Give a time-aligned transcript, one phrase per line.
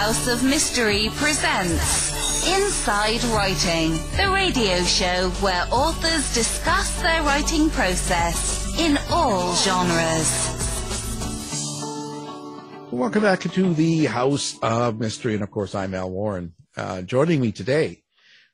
[0.00, 8.74] House of Mystery presents Inside Writing, the radio show where authors discuss their writing process
[8.78, 10.56] in all genres.
[12.90, 16.54] Welcome back to the House of Mystery, and of course, I'm Al Warren.
[16.74, 18.02] Uh, joining me today,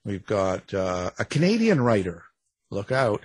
[0.05, 2.25] we've got uh, a Canadian writer.
[2.73, 3.23] Look out!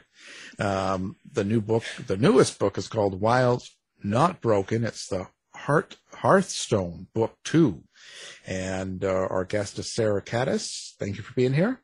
[0.59, 3.63] Um, the new book, the newest book, is called Wild
[4.03, 4.83] Not Broken.
[4.83, 5.25] It's the
[5.55, 7.83] Heart Hearthstone Book Two,
[8.45, 10.95] and uh, our guest is Sarah Kades.
[10.99, 11.81] Thank you for being here.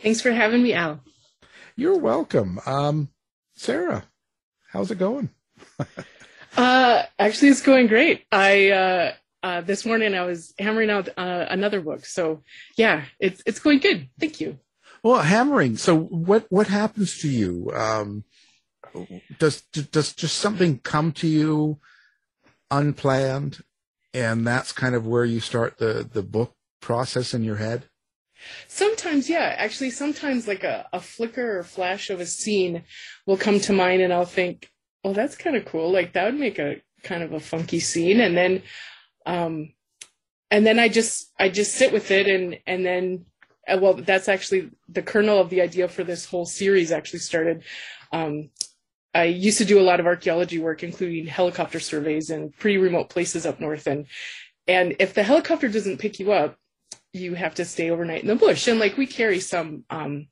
[0.00, 1.00] Thanks for having me, Al.
[1.76, 3.08] You're welcome, um,
[3.54, 4.04] Sarah.
[4.70, 5.30] How's it going?
[6.56, 8.24] Uh, actually, it's going great.
[8.30, 12.42] I uh, uh, this morning I was hammering out uh, another book, so
[12.76, 14.08] yeah, it's it's going good.
[14.20, 14.58] Thank you.
[15.02, 15.76] Well, hammering.
[15.76, 17.72] So, what what happens to you?
[17.74, 18.24] Um,
[19.38, 21.80] does does just something come to you
[22.70, 23.58] unplanned,
[24.14, 27.84] and that's kind of where you start the the book process in your head?
[28.68, 29.54] Sometimes, yeah.
[29.56, 32.84] Actually, sometimes like a, a flicker or flash of a scene
[33.26, 34.70] will come to mind, and I'll think,
[35.02, 35.90] well, that's kind of cool.
[35.90, 38.20] Like that would make a kind of a funky scene.
[38.20, 38.62] And then,
[39.26, 39.72] um,
[40.50, 43.26] and then I just, I just sit with it and, and then,
[43.68, 47.62] uh, well, that's actually the kernel of the idea for this whole series actually started.
[48.12, 48.50] Um,
[49.14, 53.10] I used to do a lot of archaeology work, including helicopter surveys in pretty remote
[53.10, 53.86] places up north.
[53.86, 54.06] And,
[54.66, 56.56] and if the helicopter doesn't pick you up,
[57.12, 58.66] you have to stay overnight in the bush.
[58.66, 60.26] And like we carry some, um,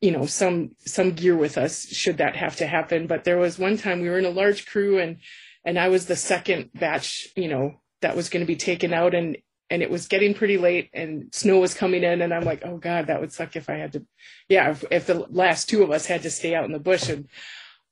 [0.00, 3.58] you know some some gear with us should that have to happen but there was
[3.58, 5.18] one time we were in a large crew and
[5.64, 9.14] and I was the second batch you know that was going to be taken out
[9.14, 9.36] and
[9.68, 12.78] and it was getting pretty late and snow was coming in and I'm like oh
[12.78, 14.06] god that would suck if I had to
[14.48, 17.08] yeah if, if the last two of us had to stay out in the bush
[17.08, 17.28] and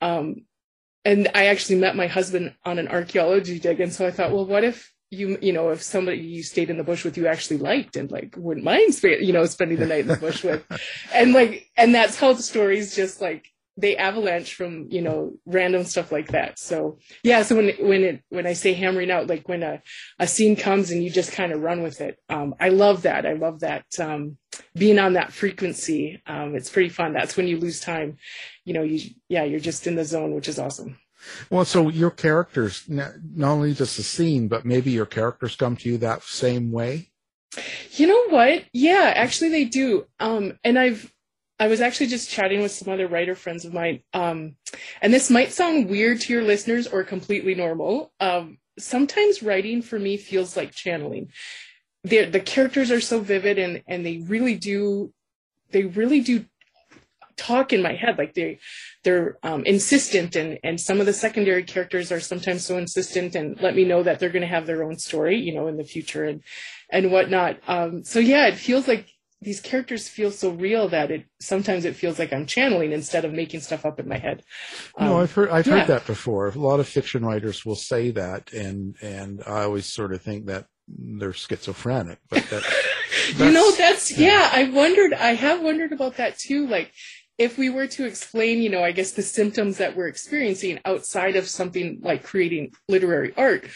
[0.01, 0.37] um
[1.05, 4.47] and I actually met my husband on an archaeology dig and so I thought well
[4.47, 7.59] what if you you know if somebody you stayed in the bush with you actually
[7.59, 10.65] liked and like wouldn't mind you know spending the night in the bush with.
[11.15, 13.47] And like and that's how the stories just like
[13.79, 18.23] they avalanche from you know random stuff like that so yeah so when when it
[18.29, 19.81] when i say hammering out like when a,
[20.19, 23.25] a scene comes and you just kind of run with it um, i love that
[23.25, 24.37] i love that um,
[24.75, 28.17] being on that frequency um, it's pretty fun that's when you lose time
[28.65, 30.99] you know you yeah you're just in the zone which is awesome
[31.51, 33.13] well, so your characters, not
[33.43, 37.11] only just the scene, but maybe your characters come to you that same way.
[37.93, 38.65] You know what?
[38.73, 40.07] Yeah, actually they do.
[40.21, 41.13] Um, and I've,
[41.61, 44.03] I was actually just chatting with some other writer friends of mine.
[44.15, 44.57] Um,
[45.03, 48.13] and this might sound weird to your listeners or completely normal.
[48.21, 51.33] Um, sometimes writing for me feels like channeling.
[52.05, 55.13] The, the characters are so vivid and, and they really do,
[55.71, 56.45] they really do
[57.39, 58.59] talk in my head like they
[59.05, 63.61] they're um, insistent and and some of the secondary characters are sometimes so insistent and
[63.61, 65.85] let me know that they're going to have their own story you know in the
[65.85, 66.43] future and
[66.91, 69.07] and whatnot um, so yeah it feels like
[69.41, 73.33] these characters feel so real that it sometimes it feels like I'm channeling instead of
[73.33, 74.43] making stuff up in my head.
[74.97, 75.79] Um, no, I've heard I've yeah.
[75.79, 76.49] heard that before.
[76.49, 80.47] A lot of fiction writers will say that, and and I always sort of think
[80.47, 82.19] that they're schizophrenic.
[82.29, 82.65] But that,
[83.37, 84.27] you know, that's yeah.
[84.27, 84.51] yeah.
[84.53, 85.13] I wondered.
[85.15, 86.67] I have wondered about that too.
[86.67, 86.93] Like
[87.39, 91.37] if we were to explain, you know, I guess the symptoms that we're experiencing outside
[91.37, 93.69] of something like creating literary art,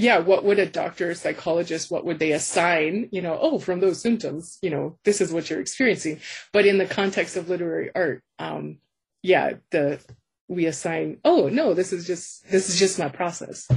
[0.00, 3.10] yeah, what would a doctor, psychologist, what would they assign?
[3.12, 6.20] You know, oh, from those symptoms, you know, this is what you're experiencing.
[6.54, 8.78] But in the context of literary art, um,
[9.22, 10.00] yeah, the
[10.48, 13.68] we assign, oh no, this is just this is just my process.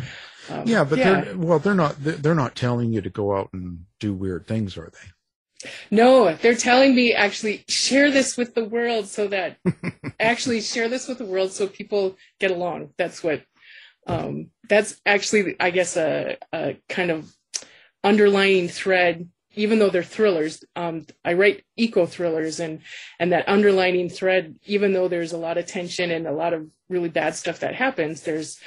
[0.50, 1.22] Um, yeah, but yeah.
[1.22, 4.78] they're well, they're not they're not telling you to go out and do weird things,
[4.78, 5.69] are they?
[5.91, 9.57] No, they're telling me actually share this with the world so that
[10.19, 12.91] actually share this with the world so people get along.
[12.97, 13.44] That's what
[14.08, 17.36] um, that's actually I guess a, a, kind of
[18.03, 19.30] underlying thread.
[19.56, 22.81] Even though they're thrillers, um, I write eco thrillers, and
[23.19, 24.56] and that underlining thread.
[24.66, 27.75] Even though there's a lot of tension and a lot of really bad stuff that
[27.75, 28.59] happens, there's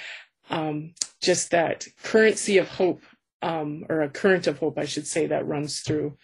[0.49, 3.03] um, just that currency of hope,
[3.43, 6.17] um, or a current of hope, I should say, that runs through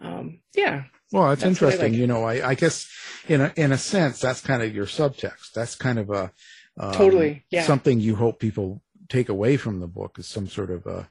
[0.00, 0.84] um, yeah.
[1.12, 1.92] Well, that's interesting.
[1.92, 1.98] Like.
[1.98, 2.88] You know, I, I, guess
[3.28, 5.52] in a in a sense that's kind of your subtext.
[5.54, 6.32] That's kind of a
[6.78, 7.62] um, totally yeah.
[7.62, 11.08] something you hope people take away from the book is some sort of a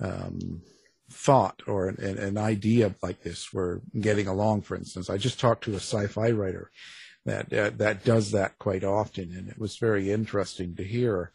[0.00, 0.62] um,
[1.10, 3.52] thought or an, an, idea like this.
[3.52, 5.08] We're getting along, for instance.
[5.08, 6.70] I just talked to a sci-fi writer
[7.24, 11.32] that uh, that does that quite often, and it was very interesting to hear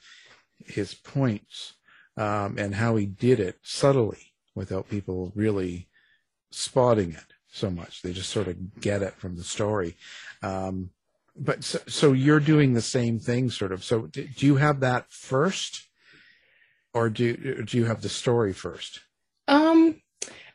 [0.65, 1.73] his points
[2.18, 5.88] um, and how he did it subtly without people really
[6.51, 8.01] spotting it so much.
[8.01, 9.95] They just sort of get it from the story.
[10.41, 10.91] Um,
[11.41, 13.83] but so, so, you're doing the same thing, sort of.
[13.83, 15.88] So do you have that first,
[16.93, 18.99] or do do you have the story first?
[19.47, 20.01] Um,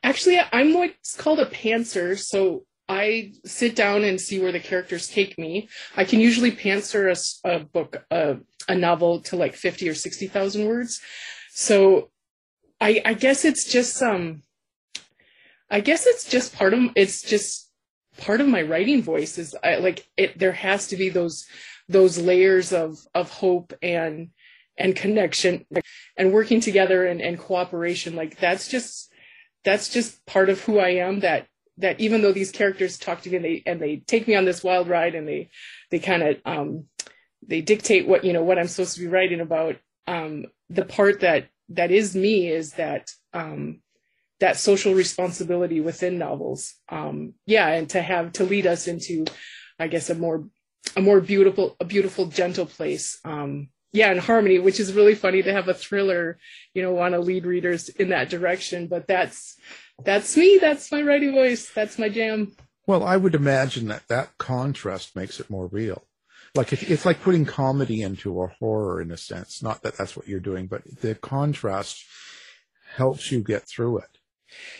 [0.03, 2.19] actually, I'm what's called a pantser.
[2.19, 5.69] So I sit down and see where the characters take me.
[5.97, 7.11] I can usually pantser
[7.45, 8.37] a, a book, a,
[8.69, 11.01] a novel to like 50 or 60,000 words.
[11.53, 12.11] So
[12.81, 14.43] I, I guess it's just, um,
[15.69, 17.66] I guess it's just part of, it's just
[18.19, 21.47] part of my writing voice is I like it, there has to be those,
[21.89, 24.31] those layers of, of hope and,
[24.79, 25.65] and connection
[26.17, 28.17] and working together and, and cooperation.
[28.17, 29.13] Like that's just,
[29.65, 31.47] that's just part of who I am that
[31.79, 34.45] that even though these characters talk to me and they and they take me on
[34.45, 35.51] this wild ride and they
[35.91, 36.85] they kind of um,
[37.47, 39.77] they dictate what you know what I'm supposed to be writing about.
[40.07, 43.81] Um, the part that that is me is that um,
[44.41, 46.75] that social responsibility within novels.
[46.89, 49.27] Um, yeah, and to have to lead us into,
[49.79, 50.49] I guess, a more
[50.97, 53.19] a more beautiful a beautiful gentle place.
[53.25, 56.39] Um, yeah, and harmony, which is really funny to have a thriller,
[56.75, 58.89] you know, want to lead readers in that direction.
[58.89, 59.57] But that's
[60.05, 60.59] that's me.
[60.61, 61.71] That's my writing voice.
[61.71, 62.55] That's my jam.
[62.87, 66.05] Well, I would imagine that that contrast makes it more real.
[66.55, 69.63] Like it's like putting comedy into a horror in a sense.
[69.63, 72.05] Not that that's what you're doing, but the contrast
[72.95, 74.16] helps you get through it.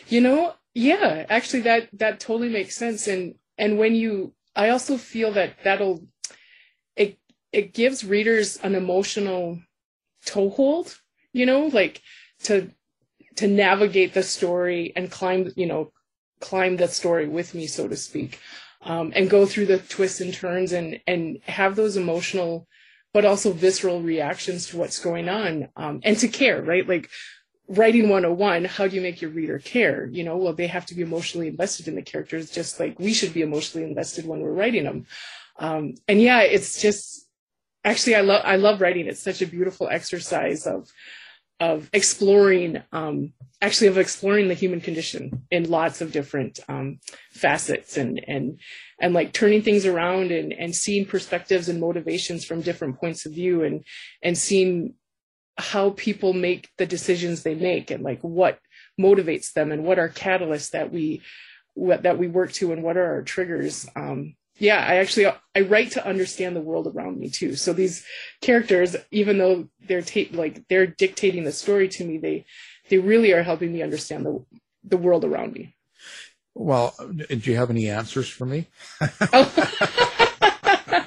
[0.07, 3.07] You know, yeah, actually, that that totally makes sense.
[3.07, 6.03] And and when you, I also feel that that'll
[6.95, 7.17] it
[7.51, 9.59] it gives readers an emotional
[10.25, 10.99] toehold.
[11.33, 12.01] You know, like
[12.43, 12.71] to
[13.37, 15.91] to navigate the story and climb, you know,
[16.39, 18.39] climb the story with me, so to speak,
[18.81, 22.67] um, and go through the twists and turns and and have those emotional,
[23.13, 26.87] but also visceral reactions to what's going on, um, and to care, right?
[26.87, 27.09] Like
[27.67, 30.07] writing 101 how do you make your reader care?
[30.07, 33.13] You know well they have to be emotionally invested in the characters just like we
[33.13, 35.05] should be emotionally invested when we're writing them.
[35.59, 37.27] Um, and yeah it's just
[37.83, 39.07] actually i love i love writing.
[39.07, 40.89] It's such a beautiful exercise of
[41.59, 46.99] of exploring um, actually of exploring the human condition in lots of different um,
[47.31, 48.59] facets and and
[49.01, 53.33] and like turning things around and and seeing perspectives and motivations from different points of
[53.33, 53.83] view and
[54.21, 54.93] and seeing
[55.57, 58.59] how people make the decisions they make and like what
[58.99, 61.21] motivates them and what are catalysts that we
[61.73, 63.87] what, that we work to and what are our triggers.
[63.95, 67.55] Um, yeah i actually i write to understand the world around me too.
[67.55, 68.03] So these
[68.41, 72.45] characters even though they're ta- like they're dictating the story to me they
[72.89, 74.43] they really are helping me understand the
[74.83, 75.75] the world around me.
[76.55, 78.67] Well do you have any answers for me?
[79.01, 79.53] Oh.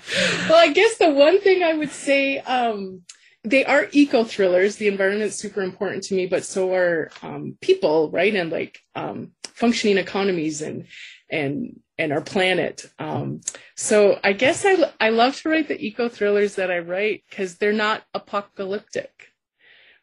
[0.48, 3.02] well i guess the one thing i would say um,
[3.42, 8.10] they are eco thrillers the environment's super important to me but so are um, people
[8.10, 10.86] right and like um, functioning economies and
[11.30, 12.86] and and our planet.
[12.98, 13.42] Um,
[13.76, 17.58] so I guess I, I love to write the eco thrillers that I write because
[17.58, 19.28] they're not apocalyptic,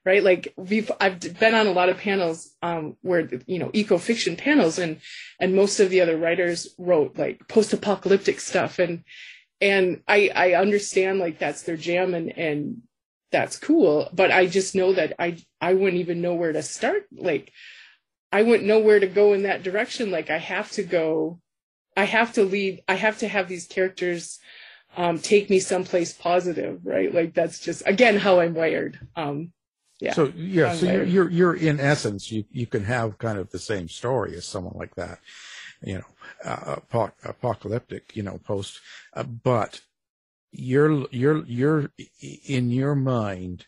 [0.06, 0.24] right?
[0.24, 4.36] Like we've I've been on a lot of panels um, where you know eco fiction
[4.36, 5.02] panels, and
[5.40, 9.04] and most of the other writers wrote like post apocalyptic stuff, and
[9.60, 12.84] and I I understand like that's their jam and and
[13.32, 17.06] that's cool, but I just know that I I wouldn't even know where to start
[17.16, 17.52] like.
[18.30, 20.12] I wouldn't know where to go in that direction.
[20.12, 21.40] Like I have to go
[21.98, 24.40] I have to lead, I have to have these characters
[24.96, 27.14] um, take me someplace positive, right?
[27.14, 29.00] Like that's just again how I'm wired.
[29.16, 29.52] Um,
[30.00, 30.14] yeah.
[30.14, 33.58] So yeah, so you're, you're, you're in essence you you can have kind of the
[33.58, 35.20] same story as someone like that,
[35.82, 36.06] you know,
[36.46, 36.76] uh,
[37.24, 38.80] apocalyptic, you know, post,
[39.16, 39.82] uh, but
[40.58, 43.66] you're you're you're in your mind,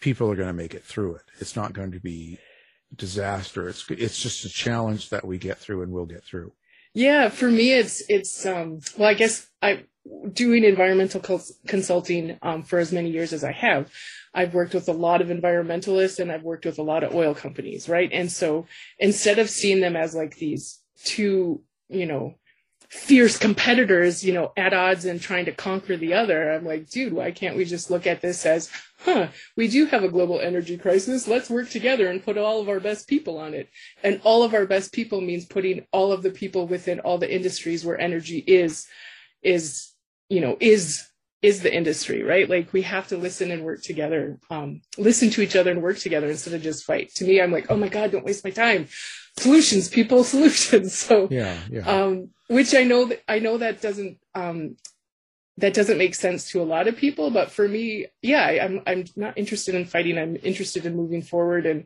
[0.00, 1.22] people are going to make it through it.
[1.38, 2.38] It's not going to be
[2.94, 3.68] disaster.
[3.68, 6.52] It's it's just a challenge that we get through and we'll get through.
[6.94, 9.84] Yeah, for me, it's it's um, well, I guess I
[10.32, 13.92] doing environmental consulting um, for as many years as I have.
[14.32, 17.34] I've worked with a lot of environmentalists and I've worked with a lot of oil
[17.34, 18.08] companies, right?
[18.12, 18.66] And so
[18.98, 22.36] instead of seeing them as like these two, you know,
[22.90, 27.12] fierce competitors, you know, at odds and trying to conquer the other, I'm like, dude,
[27.12, 28.68] why can't we just look at this as
[28.98, 31.28] huh, we do have a global energy crisis.
[31.28, 33.70] Let's work together and put all of our best people on it.
[34.02, 37.32] And all of our best people means putting all of the people within all the
[37.32, 38.88] industries where energy is,
[39.40, 39.92] is,
[40.28, 41.06] you know, is,
[41.42, 42.48] is the industry, right?
[42.48, 45.98] Like we have to listen and work together, um, listen to each other and work
[45.98, 47.14] together instead of just fight.
[47.16, 48.88] To me, I'm like, oh my God, don't waste my time.
[49.38, 50.96] Solutions, people, solutions.
[50.96, 51.88] So, yeah, yeah.
[51.88, 54.76] Um, which I know that I know that doesn't um,
[55.60, 59.04] that doesn't make sense to a lot of people but for me yeah i'm i'm
[59.16, 61.84] not interested in fighting i'm interested in moving forward and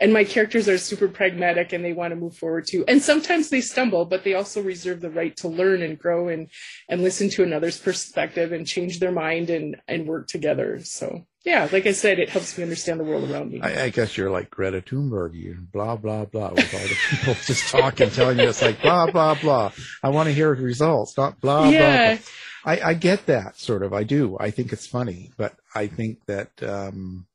[0.00, 3.50] and my characters are super pragmatic and they want to move forward too and sometimes
[3.50, 6.48] they stumble but they also reserve the right to learn and grow and
[6.88, 11.68] and listen to another's perspective and change their mind and and work together so yeah,
[11.70, 13.60] like I said, it helps me understand the world around me.
[13.60, 17.34] I, I guess you're like Greta Thunberg, you blah blah blah, with all the people
[17.34, 19.70] just talking, telling you it's like blah blah blah.
[20.02, 22.14] I want to hear results, not blah yeah.
[22.14, 22.14] blah.
[22.16, 22.24] blah.
[22.66, 23.94] I, I get that sort of.
[23.94, 24.36] I do.
[24.40, 27.26] I think it's funny, but I think that um,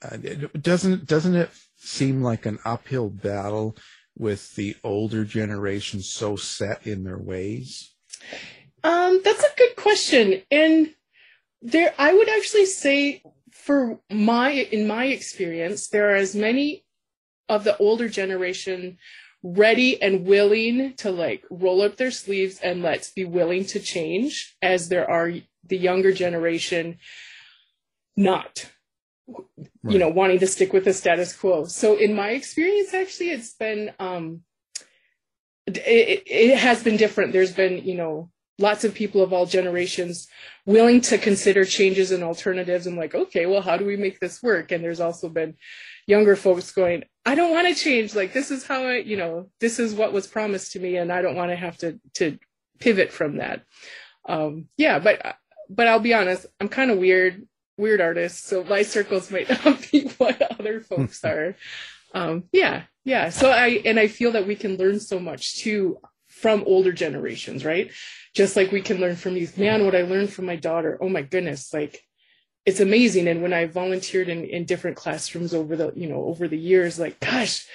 [0.00, 0.16] uh,
[0.60, 3.76] doesn't doesn't it seem like an uphill battle
[4.16, 7.92] with the older generation so set in their ways?
[8.84, 10.94] Um, that's a good question, and
[11.60, 16.84] there I would actually say for my in my experience, there are as many
[17.48, 18.98] of the older generation
[19.44, 24.56] ready and willing to like roll up their sleeves and let's be willing to change
[24.62, 25.30] as there are
[25.68, 26.96] the younger generation
[28.16, 28.70] not
[29.28, 29.92] right.
[29.92, 31.64] you know wanting to stick with the status quo.
[31.66, 34.40] So in my experience actually it's been um
[35.66, 37.32] it, it has been different.
[37.34, 40.26] There's been you know lots of people of all generations
[40.64, 44.42] willing to consider changes and alternatives and like okay well how do we make this
[44.42, 44.72] work?
[44.72, 45.56] And there's also been
[46.06, 49.48] younger folks going i don't want to change like this is how i you know
[49.60, 52.38] this is what was promised to me and i don't want to have to to
[52.78, 53.62] pivot from that.
[54.28, 55.36] Um yeah but
[55.68, 57.46] but i'll be honest i'm kind of weird
[57.76, 61.56] weird artist so my circles might not be what other folks are.
[62.14, 65.98] Um yeah yeah so i and i feel that we can learn so much too
[66.28, 67.90] from older generations right?
[68.34, 69.56] Just like we can learn from youth.
[69.56, 72.02] Man what i learned from my daughter oh my goodness like
[72.66, 73.28] it's amazing.
[73.28, 76.98] And when i volunteered in, in different classrooms over the you know over the years
[76.98, 77.66] like gosh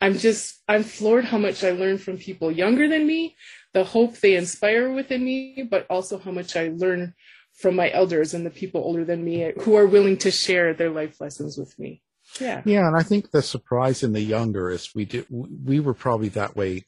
[0.00, 3.36] i'm just i'm floored how much i learned from people younger than me
[3.72, 7.14] the hope they inspire within me but also how much i learn
[7.54, 10.90] from my elders and the people older than me who are willing to share their
[10.90, 12.02] life lessons with me.
[12.40, 12.62] Yeah.
[12.64, 16.30] Yeah and i think the surprise in the younger is we did we were probably
[16.30, 16.84] that way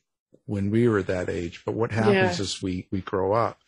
[0.46, 1.62] when we were that age.
[1.64, 2.42] But what happens yeah.
[2.42, 3.58] is we, we grow up.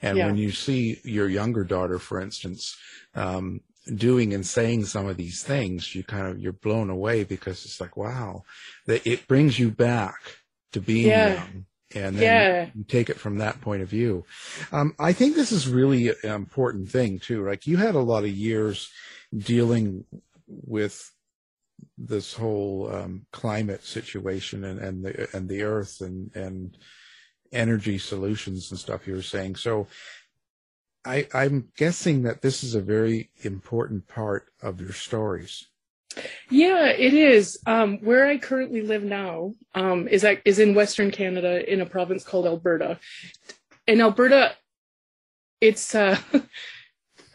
[0.00, 0.26] And yeah.
[0.26, 2.76] when you see your younger daughter, for instance,
[3.14, 3.60] um,
[3.94, 7.80] doing and saying some of these things, you kind of, you're blown away because it's
[7.80, 8.44] like, wow,
[8.86, 10.38] that it brings you back
[10.72, 11.34] to being yeah.
[11.34, 11.66] young.
[11.94, 12.70] And then yeah.
[12.74, 14.24] you take it from that point of view.
[14.72, 17.46] Um, I think this is really an important thing too.
[17.46, 18.90] Like you had a lot of years
[19.34, 20.04] dealing
[20.46, 21.10] with
[21.96, 26.76] this whole um, climate situation and, and the and the earth and and
[27.52, 29.56] energy solutions and stuff you were saying.
[29.56, 29.86] So
[31.04, 35.66] I, I'm guessing that this is a very important part of your stories.
[36.50, 37.58] Yeah, it is.
[37.66, 42.24] Um, where I currently live now um, is is in Western Canada in a province
[42.24, 42.98] called Alberta.
[43.86, 44.56] In Alberta,
[45.60, 46.18] it's uh,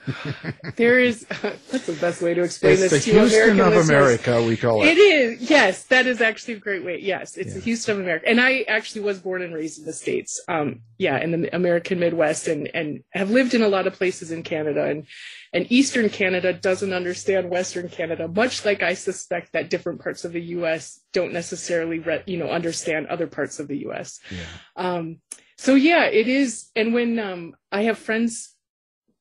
[0.75, 1.25] there is
[1.71, 3.89] that's the best way to explain it's this the to Houston American of listeners.
[3.89, 4.87] America, we call it.
[4.87, 6.99] It is, yes, that is actually a great way.
[7.01, 7.53] Yes, it's yeah.
[7.55, 10.41] the Houston of America, and I actually was born and raised in the states.
[10.47, 14.31] Um, yeah, in the American Midwest, and and have lived in a lot of places
[14.31, 15.05] in Canada, and
[15.53, 20.33] and Eastern Canada doesn't understand Western Canada, much like I suspect that different parts of
[20.33, 20.99] the U.S.
[21.13, 24.19] don't necessarily, re- you know, understand other parts of the U.S.
[24.31, 24.39] Yeah.
[24.75, 25.19] Um,
[25.57, 28.52] so yeah, it is, and when um, I have friends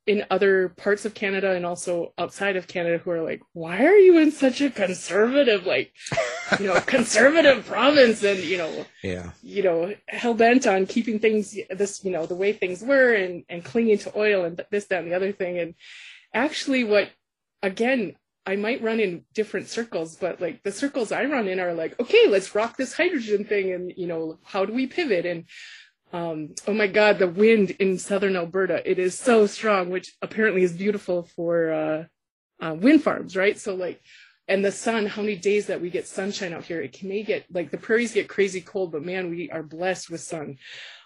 [0.06, 3.96] in other parts of Canada and also outside of Canada who are like, why are
[3.96, 5.92] you in such a conservative, like,
[6.60, 11.56] you know, conservative province and, you know, yeah, you know, hell bent on keeping things
[11.70, 15.02] this, you know, the way things were and, and clinging to oil and this, that,
[15.02, 15.58] and the other thing.
[15.58, 15.74] And
[16.34, 17.10] actually what,
[17.62, 21.74] again, I might run in different circles, but like the circles I run in are
[21.74, 23.72] like, okay, let's rock this hydrogen thing.
[23.72, 25.26] And, you know, how do we pivot?
[25.26, 25.44] And,
[26.12, 30.62] um, oh my God, the wind in southern Alberta, it is so strong, which apparently
[30.62, 32.04] is beautiful for uh,
[32.60, 33.58] uh, wind farms, right?
[33.58, 34.00] So like,
[34.46, 36.82] and the sun, how many days that we get sunshine out here?
[36.82, 40.10] It can may get like the prairies get crazy cold, but man, we are blessed
[40.10, 40.58] with sun.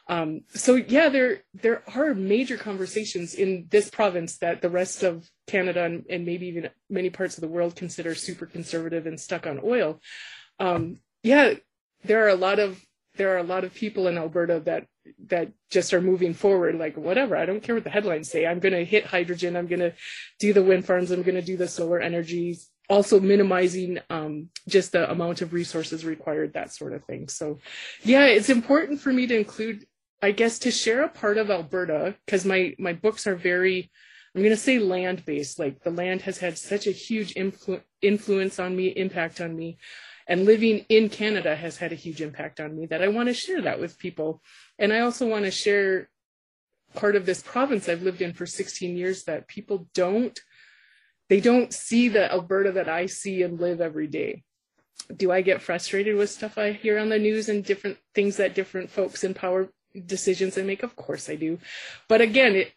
[0.08, 5.28] Um, so yeah, there there are major conversations in this province that the rest of
[5.46, 9.46] Canada and, and maybe even many parts of the world consider super conservative and stuck
[9.46, 10.00] on oil.
[10.58, 11.54] Um, yeah,
[12.04, 12.80] there are a lot of
[13.16, 14.86] there are a lot of people in Alberta that
[15.26, 18.58] that just are moving forward like whatever i don't care what the headlines say i'm
[18.58, 19.92] going to hit hydrogen i'm going to
[20.38, 24.92] do the wind farms i'm going to do the solar energies also minimizing um, just
[24.92, 27.58] the amount of resources required that sort of thing so
[28.02, 29.86] yeah it's important for me to include
[30.22, 33.90] i guess to share a part of alberta because my my books are very
[34.34, 37.82] i'm going to say land based like the land has had such a huge influ-
[38.02, 39.78] influence on me impact on me
[40.26, 43.34] and living in Canada has had a huge impact on me that I want to
[43.34, 44.42] share that with people.
[44.78, 46.08] And I also want to share
[46.94, 50.38] part of this province I've lived in for 16 years that people don't
[51.28, 54.44] they don't see the Alberta that I see and live every day.
[55.14, 58.54] Do I get frustrated with stuff I hear on the news and different things that
[58.54, 59.68] different folks in power
[60.06, 60.84] decisions they make?
[60.84, 61.58] Of course I do.
[62.08, 62.72] But again, it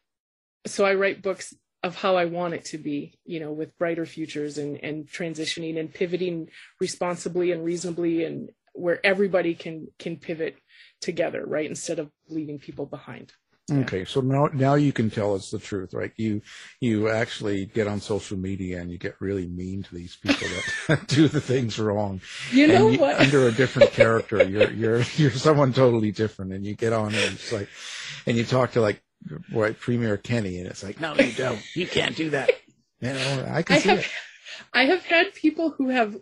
[0.66, 1.54] so I write books
[1.84, 5.80] of how I want it to be, you know, with brighter futures and, and transitioning
[5.80, 6.50] and pivoting
[6.82, 10.58] responsibly and reasonably and where everybody can can pivot
[11.02, 11.70] together, right?
[11.70, 13.34] Instead of leaving people behind.
[13.72, 16.12] Okay, so now now you can tell us the truth, right?
[16.18, 16.42] You
[16.80, 20.48] you actually get on social media and you get really mean to these people
[20.88, 22.22] that do the things wrong.
[22.52, 23.20] You know and what?
[23.20, 27.34] under a different character, you're you're you're someone totally different, and you get on and
[27.34, 27.70] it's like,
[28.26, 29.02] and you talk to like,
[29.52, 32.50] right, Premier Kenney, and it's like, no, you don't, you can't do that.
[33.02, 34.08] You know, I can I see have it.
[34.74, 36.18] I have had people who have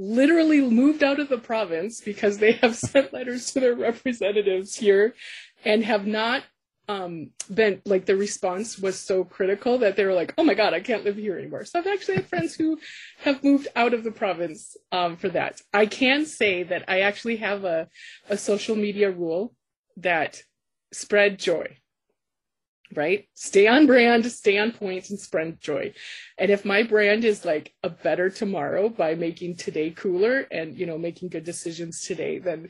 [0.00, 5.14] literally moved out of the province because they have sent letters to their representatives here
[5.64, 6.42] and have not
[6.88, 10.74] um, been like the response was so critical that they were like, oh my God,
[10.74, 11.64] I can't live here anymore.
[11.64, 12.80] So I've actually had friends who
[13.18, 15.60] have moved out of the province um, for that.
[15.72, 17.86] I can say that I actually have a,
[18.28, 19.54] a social media rule
[19.98, 20.42] that
[20.92, 21.76] spread joy
[22.94, 23.28] right?
[23.34, 25.92] Stay on brand, stay on point, and spread joy.
[26.38, 30.86] And if my brand is like a better tomorrow by making today cooler and you
[30.86, 32.68] know making good decisions today, then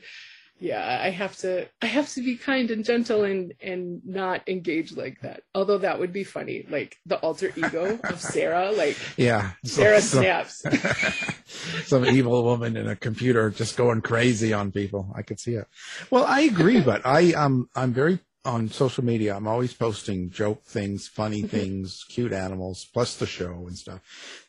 [0.61, 4.93] yeah, I have to I have to be kind and gentle and and not engage
[4.93, 5.43] like that.
[5.55, 10.63] Although that would be funny, like the alter ego of Sarah, like Yeah, Sarah snaps.
[11.87, 15.11] some evil woman in a computer just going crazy on people.
[15.17, 15.67] I could see it.
[16.11, 19.37] Well, I agree, but I um I'm very on social media.
[19.37, 21.49] I'm always posting joke things, funny mm-hmm.
[21.49, 24.01] things, cute animals, plus the show and stuff,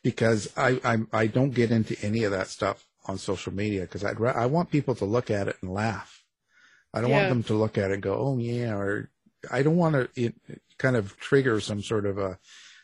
[0.02, 4.04] because I I I don't get into any of that stuff on social media because
[4.04, 6.22] I'd I want people to look at it and laugh.
[6.94, 9.10] I don't want them to look at it and go, oh yeah, or
[9.50, 10.34] I don't want to it
[10.78, 12.38] kind of trigger some sort of a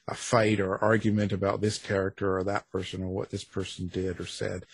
[0.07, 4.19] a fight or argument about this character or that person or what this person did
[4.19, 4.65] or said.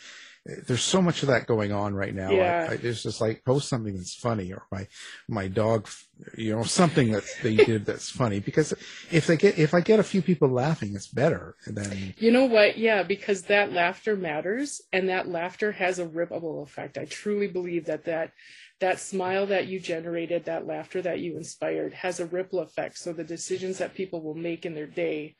[0.44, 2.30] There's so much of that going on right now.
[2.30, 2.66] Yeah.
[2.68, 4.86] I, I it's just like post something that's funny or my
[5.26, 5.88] my dog,
[6.36, 8.74] you know, something that they did that's funny because
[9.10, 12.44] if they get if I get a few people laughing, it's better than You know
[12.44, 12.76] what?
[12.76, 16.98] Yeah, because that laughter matters and that laughter has a ripple effect.
[16.98, 18.32] I truly believe that that
[18.80, 22.98] that smile that you generated, that laughter that you inspired has a ripple effect.
[22.98, 25.36] So the decisions that people will make in their day,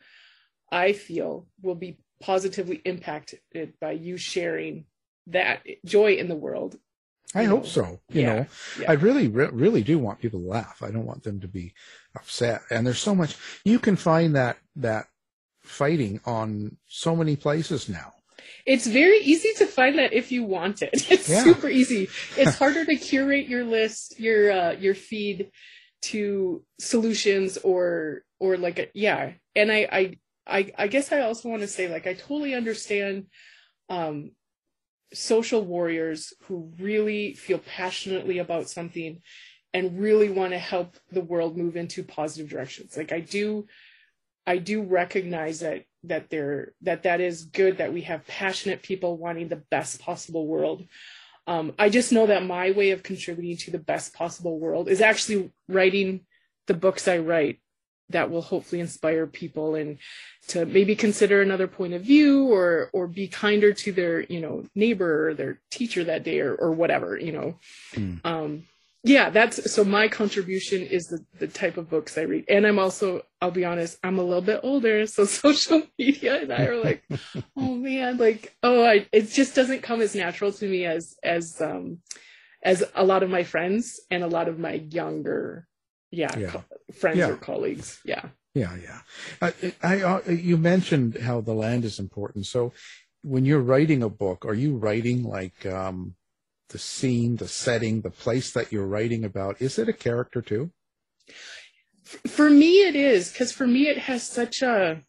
[0.73, 3.41] I feel will be positively impacted
[3.81, 4.87] by you sharing
[5.29, 6.79] that joy in the world.
[7.35, 8.01] I hope so.
[8.11, 8.47] You yeah, know,
[8.81, 8.91] yeah.
[8.91, 10.83] I really, re- really do want people to laugh.
[10.83, 11.75] I don't want them to be
[12.15, 12.63] upset.
[12.71, 15.07] And there's so much you can find that that
[15.63, 18.13] fighting on so many places now.
[18.67, 21.07] It's very easy to find that if you want it.
[21.11, 21.43] It's Yeah.
[21.43, 22.09] super easy.
[22.37, 25.51] It's harder to curate your list, your uh, your feed
[26.03, 29.33] to solutions or or like a, yeah.
[29.57, 33.27] And I I I I guess I also want to say like I totally understand
[33.89, 34.31] um
[35.15, 39.21] social warriors who really feel passionately about something
[39.73, 42.97] and really want to help the world move into positive directions.
[42.97, 43.67] Like I do
[44.47, 49.17] I do recognize that that there that that is good that we have passionate people
[49.17, 50.87] wanting the best possible world.
[51.47, 55.01] Um, I just know that my way of contributing to the best possible world is
[55.01, 56.21] actually writing
[56.67, 57.61] the books I write
[58.11, 59.99] that will hopefully inspire people and
[60.49, 64.65] to maybe consider another point of view or or be kinder to their you know
[64.75, 67.59] neighbor or their teacher that day or, or whatever you know
[67.95, 68.15] Hmm.
[68.25, 68.65] um
[69.05, 72.79] yeah that's so my contribution is the the type of books i read and i'm
[72.79, 76.83] also i'll be honest i'm a little bit older so social media and i are
[76.83, 77.03] like
[77.57, 81.61] oh man like oh i it just doesn't come as natural to me as as
[81.61, 81.99] um
[82.63, 85.67] as a lot of my friends and a lot of my younger
[86.15, 86.51] yeah, Yeah.
[86.51, 87.31] co- friends Yeah.
[87.31, 89.01] or colleagues yeah Yeah, yeah.
[89.43, 92.47] I, I, I, you mentioned how the land is important.
[92.47, 92.73] So,
[93.23, 96.15] when you're writing a book, are you writing like um,
[96.69, 99.61] the scene, the setting, the place that you're writing about?
[99.61, 100.71] Is it a character too?
[102.05, 105.01] for me it is because for me it has such a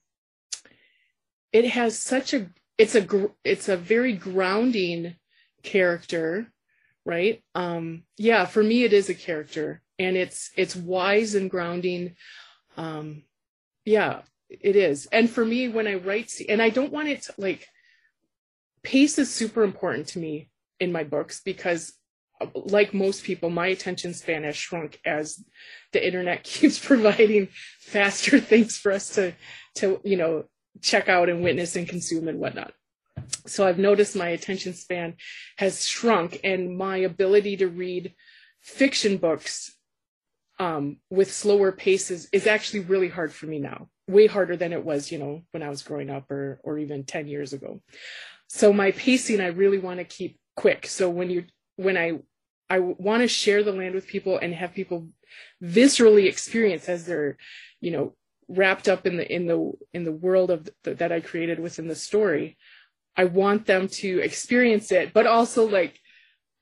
[1.51, 3.05] it has such a it's a
[3.43, 5.15] it's a very grounding
[5.63, 6.47] character
[7.05, 12.15] right um yeah for me it is a character and it's it's wise and grounding.
[12.77, 13.23] Um
[13.83, 15.07] yeah it is.
[15.11, 17.67] And for me when i write and i don't want it to like
[18.83, 21.93] pace is super important to me in my books because
[22.39, 25.43] uh, like most people my attention span has shrunk as
[25.91, 27.47] the internet keeps providing
[27.79, 29.33] faster things for us to
[29.75, 30.45] to you know
[30.81, 32.73] check out and witness and consume and whatnot.
[33.47, 35.15] So i've noticed my attention span
[35.57, 38.13] has shrunk and my ability to read
[38.61, 39.74] fiction books
[40.57, 44.85] um, with slower paces is actually really hard for me now way harder than it
[44.85, 47.81] was you know when i was growing up or or even 10 years ago
[48.47, 52.13] so my pacing i really want to keep quick so when you when i
[52.69, 55.07] i want to share the land with people and have people
[55.63, 57.35] viscerally experience as they're
[57.81, 58.13] you know
[58.47, 61.87] wrapped up in the in the in the world of the, that I created within
[61.87, 62.57] the story.
[63.17, 65.99] I want them to experience it, but also like,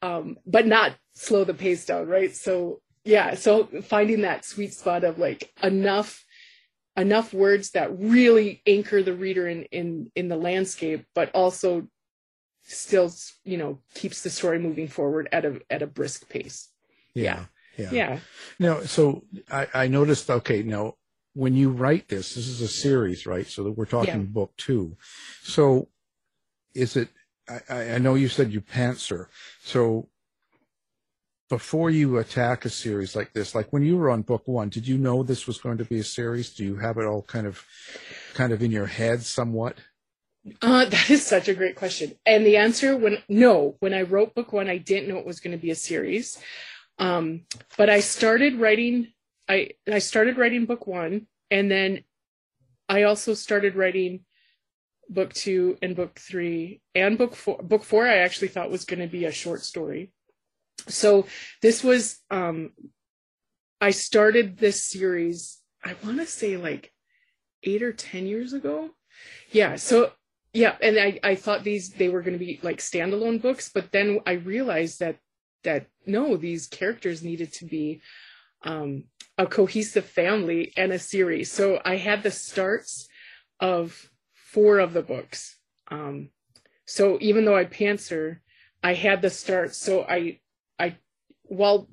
[0.01, 2.35] um, but not slow the pace down, right?
[2.35, 6.23] So yeah, so finding that sweet spot of like enough
[6.95, 11.87] enough words that really anchor the reader in in in the landscape, but also
[12.63, 13.11] still
[13.43, 16.69] you know keeps the story moving forward at a at a brisk pace.
[17.13, 17.45] Yeah.
[17.77, 17.89] Yeah.
[17.91, 18.19] Yeah.
[18.59, 20.93] Now, so I, I noticed, okay, now
[21.33, 23.47] when you write this, this is a series, right?
[23.47, 24.27] So that we're talking Yeah.
[24.27, 24.95] book two.
[25.41, 25.89] So
[26.75, 27.09] is it,
[27.49, 29.25] I- I, I know you said you pantser.
[29.63, 30.09] So
[31.53, 34.87] before you attack a series like this, like when you were on book one, did
[34.87, 36.49] you know this was going to be a series?
[36.49, 37.63] Do you have it all kind of,
[38.33, 39.77] kind of in your head somewhat?
[40.63, 42.15] Uh, that is such a great question.
[42.25, 45.41] And the answer when no, when I wrote book one, I didn't know it was
[45.41, 46.39] going to be a series.
[46.97, 47.41] Um,
[47.77, 49.13] but I started writing
[49.47, 52.03] I I started writing book one and then
[52.89, 54.21] I also started writing
[55.07, 59.01] book two and book three and book four book four I actually thought was going
[59.01, 60.11] to be a short story.
[60.87, 61.27] So
[61.61, 62.71] this was um
[63.81, 66.91] I started this series I want to say like
[67.63, 68.91] 8 or 10 years ago.
[69.51, 70.11] Yeah, so
[70.53, 73.91] yeah, and I, I thought these they were going to be like standalone books, but
[73.91, 75.17] then I realized that
[75.63, 78.01] that no, these characters needed to be
[78.63, 79.05] um,
[79.37, 81.51] a cohesive family and a series.
[81.51, 83.07] So I had the starts
[83.59, 85.57] of four of the books.
[85.89, 86.29] Um,
[86.85, 88.39] so even though I pantser,
[88.83, 89.77] I had the starts.
[89.77, 90.39] So I
[91.49, 91.87] well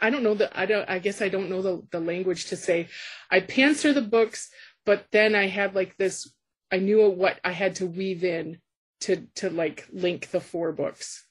[0.00, 2.56] I don't know the I don't I guess I don't know the, the language to
[2.56, 2.88] say
[3.30, 4.50] I pantser the books,
[4.84, 6.32] but then I had like this
[6.70, 8.58] I knew what I had to weave in
[9.02, 11.24] to to like link the four books.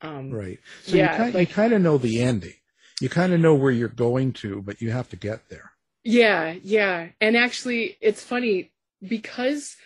[0.00, 0.58] Um, Right.
[0.84, 2.54] So Yeah, you, kind, like- you kind of know the ending.
[3.00, 5.72] You kind of know where you're going to, but you have to get there.
[6.04, 7.08] Yeah, yeah.
[7.20, 8.72] And actually it's funny
[9.06, 9.76] because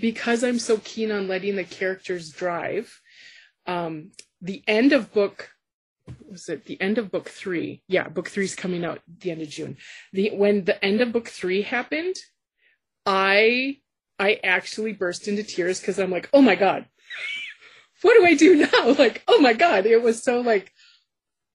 [0.00, 3.00] because I'm so keen on letting the characters drive.
[3.66, 5.50] Um the end of book
[6.30, 7.82] was it the end of book 3?
[7.88, 9.76] Yeah, book 3 is coming out the end of June.
[10.12, 12.16] The when the end of book 3 happened,
[13.06, 13.78] I
[14.18, 16.86] I actually burst into tears cuz I'm like, "Oh my god.
[18.02, 20.72] What do I do now?" Like, "Oh my god." It was so like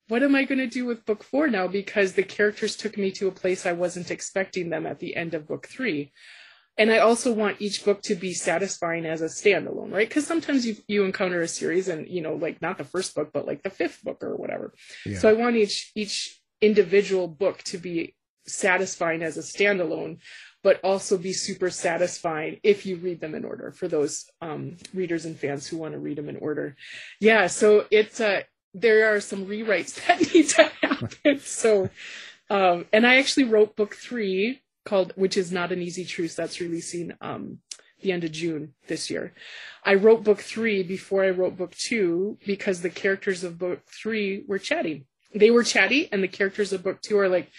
[0.10, 1.68] what am I to do with book four now?
[1.68, 5.34] Because the characters took me to a place I wasn't expecting them at the end
[5.34, 6.12] of book three.
[6.78, 10.08] And I also want each book to be satisfying as a standalone, right?
[10.08, 13.30] Because sometimes you you encounter a series and you know, like not the first book,
[13.32, 14.74] but like the fifth book or whatever.
[15.06, 15.20] Yeah.
[15.20, 18.16] So I want each each individual book to be
[18.48, 20.18] satisfying as a standalone,
[20.64, 25.26] but also be super satisfying if you read them in order for those um, readers
[25.26, 26.76] and fans who want to read them in order.
[27.20, 28.42] Yeah, so it's uh,
[28.74, 31.40] there are some rewrites that need to happen.
[31.40, 31.92] So,
[32.50, 36.36] um, and I actually wrote book three called, which is not an easy truce.
[36.36, 37.60] That's releasing um,
[38.02, 39.34] the end of June this year.
[39.84, 44.44] I wrote book three before I wrote book two because the characters of book three
[44.48, 45.06] were chatty.
[45.34, 47.50] They were chatty, and the characters of book two are like,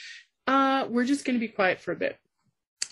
[0.47, 2.19] uh, we're just going to be quiet for a bit.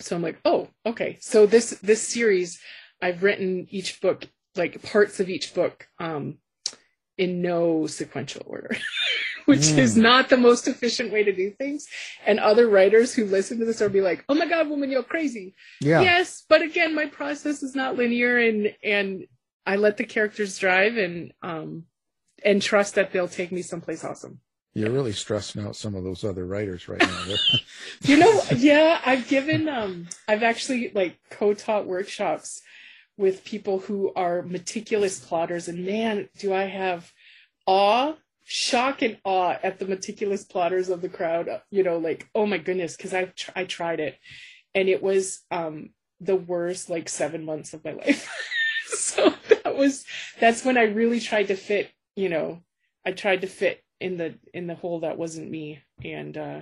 [0.00, 1.18] So I'm like, oh, okay.
[1.20, 2.60] So this this series,
[3.00, 4.24] I've written each book,
[4.56, 6.38] like parts of each book, um,
[7.18, 8.74] in no sequential order,
[9.46, 10.02] which is Mm.
[10.02, 11.86] not the most efficient way to do things.
[12.26, 15.02] And other writers who listen to this will be like, oh my God, woman, you're
[15.02, 15.54] crazy.
[15.80, 16.00] Yeah.
[16.02, 19.24] Yes, but again, my process is not linear and, and
[19.66, 21.84] I let the characters drive and, um,
[22.44, 24.40] and trust that they'll take me someplace awesome.
[24.74, 27.24] You're really stressing out some of those other writers right now.
[28.02, 32.62] You know, yeah, I've given, um, I've actually like co-taught workshops
[33.16, 37.12] with people who are meticulous plotters, and man, do I have
[37.66, 41.48] awe, shock, and awe at the meticulous plotters of the crowd.
[41.70, 44.18] You know, like oh my goodness, because I tr- I tried it,
[44.74, 48.28] and it was um the worst like seven months of my life.
[48.86, 50.04] so that was
[50.40, 51.90] that's when I really tried to fit.
[52.16, 52.62] You know,
[53.06, 56.60] I tried to fit in the in the hole that wasn't me, and uh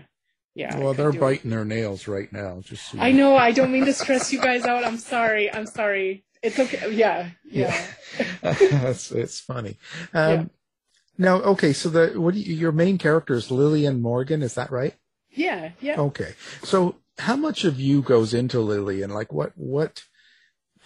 [0.55, 0.77] yeah.
[0.79, 1.21] Well, they're couldn't it.
[1.21, 2.61] biting their nails right now.
[2.61, 3.37] Just so I know.
[3.37, 4.85] I don't mean to stress you guys out.
[4.85, 5.51] I'm sorry.
[5.53, 6.25] I'm sorry.
[6.43, 6.93] It's okay.
[6.93, 7.31] Yeah.
[7.45, 7.87] Yeah.
[8.43, 9.77] it's, it's funny.
[10.13, 10.45] Um, Yeah.
[11.21, 14.73] Now, okay, so the what do you, your main character is Lillian Morgan, is that
[14.73, 14.95] right?
[15.29, 15.73] Yeah.
[15.79, 16.01] Yeah.
[16.01, 16.33] Okay,
[16.65, 19.11] so how much of you goes into Lillian?
[19.11, 20.05] Like, what what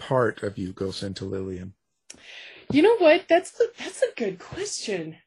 [0.01, 1.75] part of you goes into Lillian?
[2.73, 3.27] You know what?
[3.29, 5.19] That's the, that's a good question.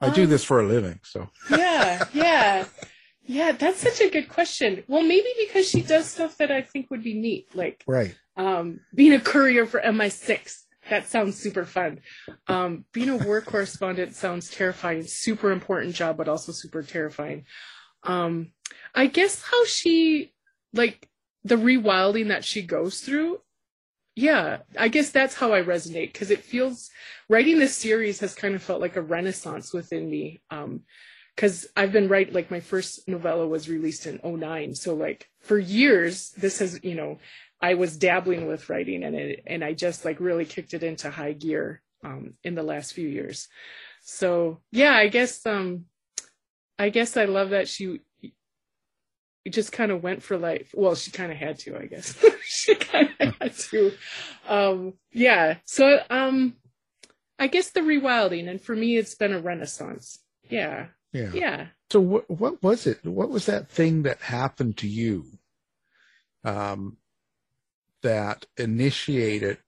[0.00, 2.04] I do Um, this for a living, so Yeah.
[2.14, 2.66] Yeah.
[3.24, 3.52] Yeah.
[3.52, 4.84] That's such a good question.
[4.86, 8.14] Well, maybe because she does stuff that I think would be neat, like right.
[8.36, 10.65] um, being a courier for MI6.
[10.90, 12.00] That sounds super fun.
[12.46, 15.02] Um, being a war correspondent sounds terrifying.
[15.04, 17.44] Super important job, but also super terrifying.
[18.04, 18.52] Um,
[18.94, 20.32] I guess how she
[20.72, 21.08] like
[21.44, 23.40] the rewilding that she goes through
[24.16, 26.90] yeah i guess that's how i resonate because it feels
[27.28, 30.80] writing this series has kind of felt like a renaissance within me um
[31.34, 35.58] because i've been writing like my first novella was released in 09 so like for
[35.58, 37.18] years this has you know
[37.60, 41.10] i was dabbling with writing and it and i just like really kicked it into
[41.10, 43.48] high gear um in the last few years
[44.02, 45.84] so yeah i guess um
[46.78, 48.00] i guess i love that she
[49.50, 50.74] just kind of went for life.
[50.74, 52.16] Well, she kind of had to, I guess.
[52.42, 53.92] she kind of had to.
[54.48, 55.58] Um, yeah.
[55.64, 56.54] So, um,
[57.38, 60.18] I guess the rewilding, and for me, it's been a renaissance.
[60.48, 60.86] Yeah.
[61.12, 61.30] Yeah.
[61.32, 61.66] Yeah.
[61.90, 63.04] So what what was it?
[63.04, 65.26] What was that thing that happened to you?
[66.44, 66.96] Um,
[68.06, 69.58] that initiated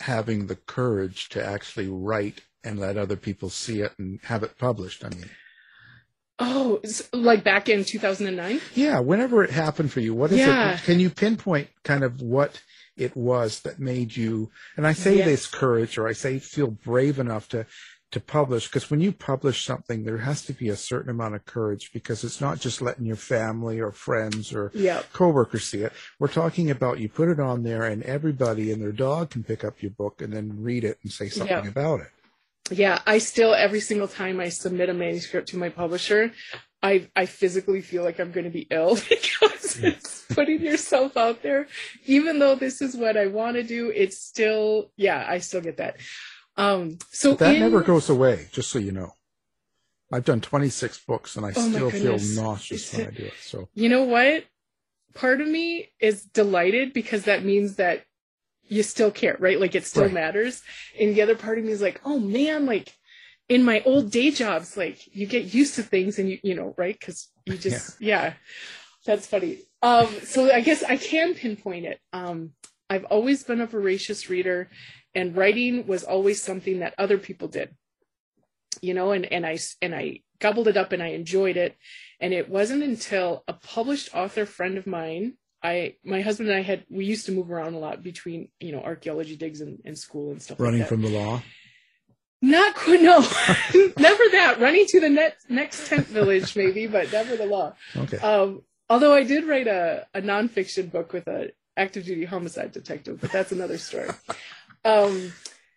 [0.00, 4.58] having the courage to actually write and let other people see it and have it
[4.58, 5.04] published.
[5.04, 5.30] I mean.
[6.40, 6.80] Oh,
[7.12, 8.60] like back in 2009?
[8.74, 10.74] Yeah, whenever it happened for you, what is Yeah.
[10.74, 10.82] it?
[10.82, 12.60] Can you pinpoint kind of what
[12.96, 14.50] it was that made you?
[14.76, 15.26] And I say Yes.
[15.26, 17.64] this courage, or I say feel brave enough to
[18.10, 21.44] to publish, because when you publish something, there has to be a certain amount of
[21.44, 25.02] courage, because it's not just letting your family or friends or Yeah.
[25.12, 25.92] coworkers see it.
[26.18, 29.62] We're talking about you put it on there, and everybody and their dog can pick
[29.62, 31.68] up your book and then read it and say something Yeah.
[31.68, 32.08] about it.
[32.70, 33.00] Yeah.
[33.06, 36.32] I still, every single time I submit a manuscript to my publisher,
[36.82, 41.42] I, I physically feel like I'm going to be ill because it's putting yourself out
[41.42, 41.66] there.
[42.06, 45.78] Even though this is what I want to do, it's still, yeah, I still get
[45.78, 45.96] that.
[46.58, 49.14] Um, so But that in- never goes away, just so you know.
[50.12, 53.34] I've done 26 books, and I Oh still feel nauseous when I do it.
[53.38, 53.68] So.
[53.74, 54.44] you know what?
[55.14, 58.04] Part of me is delighted because that means that
[58.68, 59.60] you still care, right?
[59.60, 60.12] Like it still Right.
[60.12, 60.62] matters.
[60.98, 62.92] And the other part of me is like, oh man, like
[63.48, 66.74] in my old day jobs, like you get used to things and you, you know,
[66.76, 66.98] right?
[67.00, 68.34] Cause you just, yeah,
[69.06, 69.60] that's funny.
[69.82, 71.98] Um, so I guess I can pinpoint it.
[72.12, 72.52] Um,
[72.90, 74.70] I've always been a voracious reader
[75.14, 77.74] and writing was always something that other people did,
[78.80, 81.76] you know, and, and I, and I gobbled it up and I enjoyed it.
[82.20, 86.62] And it wasn't until a published author friend of mine, I, my husband and I
[86.62, 89.98] had, we used to move around a lot between, you know, archaeology digs and, and
[89.98, 90.94] school and stuff running like that.
[90.94, 91.42] from the law.
[92.40, 93.18] Not quite, no,
[93.98, 94.58] never that.
[94.60, 97.74] Running to the next, next tent village, maybe, but never the law.
[97.96, 98.18] Okay.
[98.18, 103.20] Um, although I did write a, a nonfiction book with a active duty homicide detective,
[103.20, 104.10] but that's another story.
[104.84, 105.32] Um,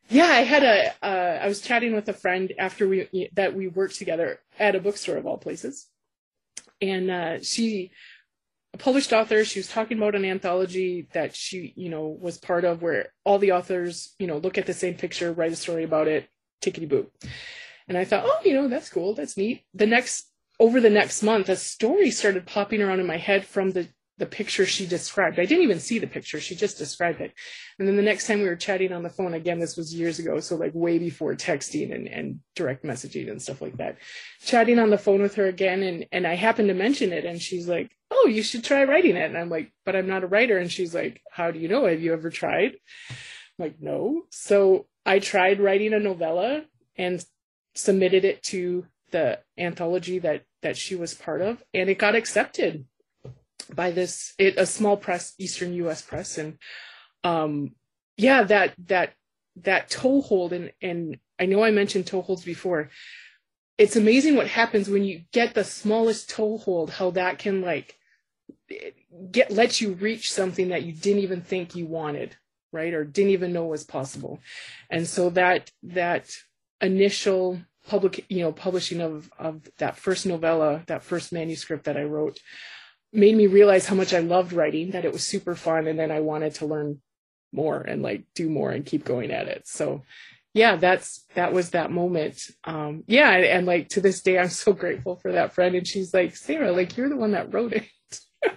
[0.10, 3.68] yeah, I had a, uh, I was chatting with a friend after we, that we
[3.68, 5.88] worked together at a bookstore of all places.
[6.82, 7.92] And, uh, she,
[8.74, 12.64] a published author, she was talking about an anthology that she, you know, was part
[12.66, 15.84] of where all the authors, you know, look at the same picture, write a story
[15.84, 16.30] about it,
[16.62, 17.08] tickety boo.
[17.88, 19.14] And I thought, oh, you know, that's cool.
[19.14, 19.66] That's neat.
[19.74, 23.72] The next, over the next month, a story started popping around in my head from
[23.72, 23.90] the,
[24.22, 25.40] the picture she described.
[25.40, 26.40] I didn't even see the picture.
[26.40, 27.34] She just described it.
[27.80, 30.20] And then the next time we were chatting on the phone, again, this was years
[30.20, 30.40] ago.
[30.40, 33.98] So like way before texting and, and direct messaging and stuff like that,
[34.44, 35.82] chatting on the phone with her again.
[35.82, 39.16] And, and I happened to mention it and she's like, oh, you should try writing
[39.16, 39.26] it.
[39.26, 40.60] And I'm like, but I'm not a writer.
[40.60, 41.88] And she's like, how do you know?
[41.88, 42.74] Have you ever tried?
[43.10, 43.16] I'm
[43.58, 44.26] like, no.
[44.30, 46.62] So I tried writing a novella
[46.96, 47.26] and
[47.74, 52.86] submitted it to the anthology that that she was part of and it got accepted
[53.76, 56.58] by this it, a small press eastern us press and
[57.24, 57.72] um
[58.18, 59.14] yeah that that
[59.56, 62.90] that toehold and and i know i mentioned toeholds before.
[63.78, 67.96] It's amazing what happens when you get the smallest toehold how that can like
[69.32, 72.36] get let you reach something that you didn't even think you wanted
[72.72, 74.40] right or didn't even know was possible.
[74.90, 76.30] And so that that
[76.80, 82.04] initial public you know publishing of of that first novella that first manuscript that i
[82.04, 82.40] wrote
[83.13, 86.12] made me realize how much i loved writing that it was super fun and then
[86.12, 87.02] i wanted to learn
[87.54, 89.67] more and like do more and keep going at it.
[89.67, 90.04] So
[90.54, 92.41] yeah that's that was that moment.
[92.63, 95.86] Um yeah and, and like to this day i'm so grateful for that friend and
[95.88, 97.86] she's like sarah like you're the one that wrote it.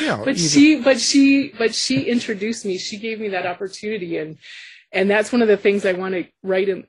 [0.00, 0.16] Yeah.
[0.24, 2.78] but you- she but she but she introduced me.
[2.78, 4.38] She gave me that opportunity and
[4.90, 6.86] and that's one of the things i want to write in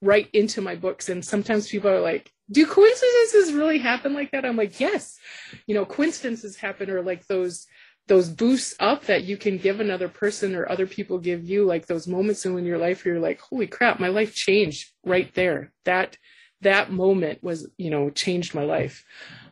[0.00, 4.44] write into my books and sometimes people are like do coincidences really happen like that?
[4.44, 5.18] I'm like yes.
[5.66, 7.66] You know coincidences happen or like those
[8.08, 11.86] those boosts up that you can give another person or other people give you like
[11.86, 15.72] those moments in your life where you're like holy crap my life changed right there.
[15.84, 16.16] That
[16.62, 19.04] that moment was you know changed my life.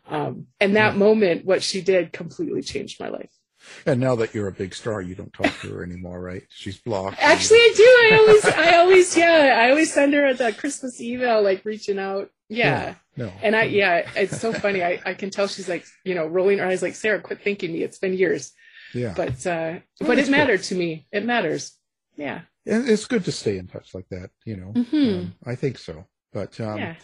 [0.07, 3.38] Um, and that moment what she did completely changed my life
[3.87, 6.43] And now that you're a big star, you don't talk to her anymore, right?
[6.49, 7.19] She's blocked.
[7.21, 7.85] Actually, I do.
[7.85, 12.31] I always, I always, yeah, I always send her that Christmas email, like reaching out.
[12.49, 12.95] Yeah.
[13.17, 13.33] no.
[13.43, 14.83] And I, yeah, it's so funny.
[14.83, 17.73] I, I can tell she's like, you know, rolling her eyes, like, Sarah, quit thanking
[17.73, 17.83] me.
[17.83, 18.53] It's been years.
[18.95, 19.13] Yeah.
[19.15, 21.07] But, uh, but it mattered to me.
[21.13, 21.77] It matters.
[22.17, 22.41] Yeah.
[22.67, 24.73] And it's good to stay in touch like that, you know.
[24.73, 25.19] Mhm.
[25.19, 26.07] Um, I think so.
[26.33, 26.95] But um, yeah.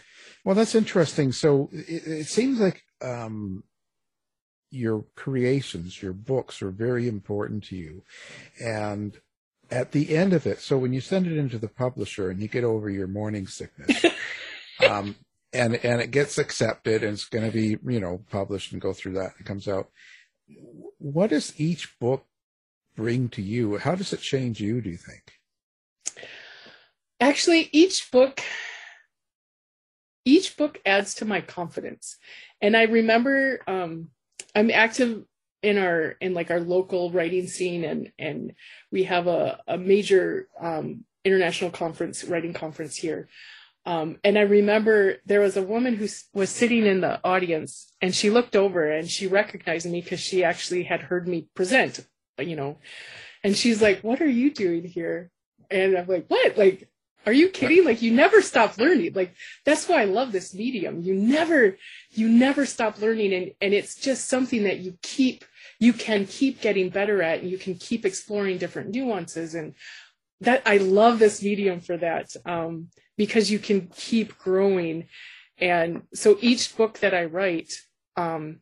[0.43, 1.31] well, that's interesting.
[1.31, 3.63] So it, it seems like um,
[4.71, 8.03] your creations, your books, are very important to you,
[8.63, 9.19] and
[9.71, 12.47] at the end of it, so when you send it into the publisher and you
[12.47, 14.05] get over your morning sickness,
[14.89, 15.15] um,
[15.53, 18.93] and and it gets accepted and it's going to be you know published and go
[18.93, 19.89] through that, it comes out.
[20.97, 22.25] What does each book
[22.95, 23.77] bring to you?
[23.77, 24.81] How does it change you?
[24.81, 25.33] Do you think?
[27.19, 28.41] actually each book
[30.25, 32.17] each book adds to my confidence
[32.61, 34.09] and i remember um
[34.55, 35.25] i'm active
[35.65, 38.53] in our in like our local writing scene and and
[38.91, 43.27] we have a, a major um international conference writing conference here.
[43.85, 48.13] Um and i remember there was a woman who was sitting in the audience and
[48.13, 52.05] she looked over and she recognized me because she actually had heard me present
[52.37, 52.77] you know.
[53.43, 55.31] And she's like what are you doing here?
[55.71, 56.57] And i'm like what?
[56.57, 56.89] Like
[57.25, 57.85] are you kidding?
[57.85, 59.13] Like you never stop learning.
[59.13, 59.35] Like
[59.65, 61.01] that's why I love this medium.
[61.01, 61.77] You never,
[62.11, 65.43] you never stop learning and, and it's just something that you keep,
[65.79, 69.55] you can keep getting better at and you can keep exploring different nuances.
[69.55, 69.73] And
[70.41, 72.35] that I love this medium for that.
[72.45, 75.07] Um, because you can keep growing.
[75.57, 77.73] And so each book that I write,
[78.17, 78.59] um,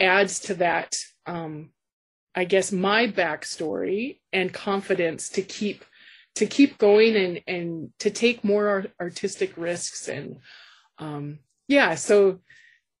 [0.00, 0.96] adds to that,
[1.26, 1.70] um,
[2.34, 5.84] I guess my backstory and confidence to keep
[6.34, 10.38] to keep going and and to take more art- artistic risks and
[10.98, 12.38] um yeah so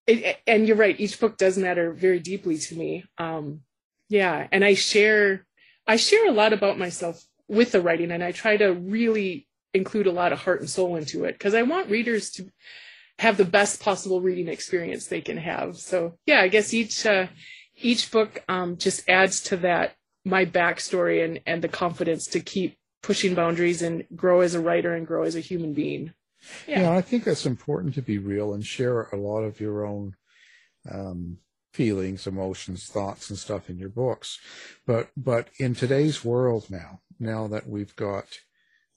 [0.06, 3.60] it, and you're right each book does matter very deeply to me um
[4.08, 5.46] yeah and i share
[5.86, 10.06] i share a lot about myself with the writing and i try to really include
[10.06, 12.50] a lot of heart and soul into it because i want readers to
[13.18, 15.76] have the best possible reading experience they can have.
[15.76, 17.28] So yeah i guess each uh
[17.76, 22.76] each book um just adds to that my backstory and and the confidence to keep
[23.02, 26.12] pushing boundaries and grow as a writer and grow as a human being.
[26.66, 26.82] Yeah.
[26.82, 26.92] Yeah.
[26.92, 30.14] I think it's important to be real and share a lot of your own
[30.90, 31.38] um,
[31.72, 34.38] feelings, emotions, thoughts, and stuff in your books.
[34.86, 38.26] But but in today's world now, now that we've got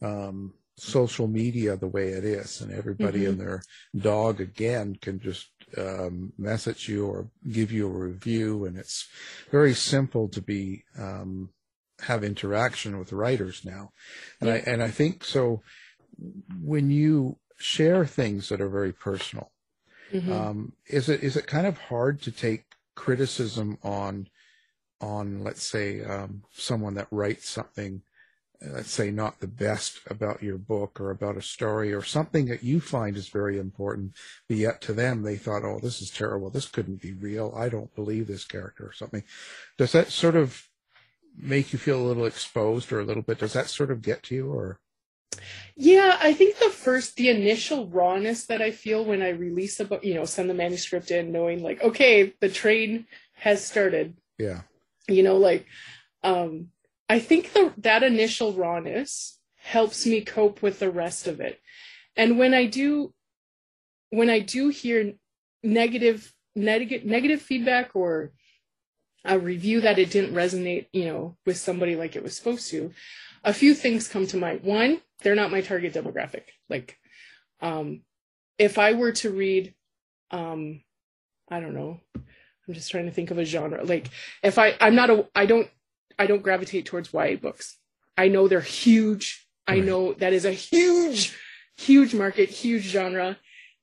[0.02, 3.62] um, social media the way it is, and everybody and their
[3.96, 9.08] dog again can just um, message you or give you a review, and it's
[9.52, 11.50] very simple to be um,
[12.06, 13.92] have interaction with writers now,
[14.42, 15.62] and I and I think so.
[16.62, 19.52] When you share things that are very personal,
[20.14, 20.32] Mhm.
[20.32, 22.66] um, is it is it kind of hard to take
[22.96, 24.30] criticism on
[25.02, 28.02] on let's say um, someone that writes something
[28.62, 32.64] let's say not the best about your book or about a story or something that
[32.64, 34.14] you find is very important
[34.48, 37.68] but yet to them they thought oh this is terrible this couldn't be real i
[37.68, 39.24] don't believe this character or something
[39.78, 40.70] does that sort of
[41.38, 44.24] make you feel a little exposed or a little bit does that sort of get
[44.24, 44.80] to you or
[45.76, 49.86] Yeah, I think the first, the initial rawness that I feel when I release a
[49.86, 54.16] book, you know, send the manuscript in, knowing like, okay, the train has started.
[54.38, 54.62] yeah
[55.08, 55.66] You know, like,
[56.24, 56.70] um,
[57.10, 61.60] I think the that initial rawness helps me cope with the rest of it.
[62.16, 63.14] And when I do,
[64.10, 65.14] when I do hear
[65.62, 68.32] negative, negative, negative feedback or
[69.26, 72.94] a review that it didn't resonate, you know, with somebody like it was supposed to,
[73.44, 74.62] a few things come to mind.
[74.64, 76.44] One, they're not my target demographic.
[76.70, 76.98] Like,
[77.62, 78.02] um,
[78.58, 79.74] if I were to read,
[80.32, 80.82] um,
[81.50, 83.84] I don't know, I'm just trying to think of a genre.
[83.84, 84.10] Like,
[84.44, 85.70] if I, I'm not a, I don't,
[86.18, 87.78] I don't gravitate towards YA books.
[88.18, 89.48] I know they're huge.
[89.68, 91.38] I know that is a huge,
[91.76, 93.38] huge market, huge genre.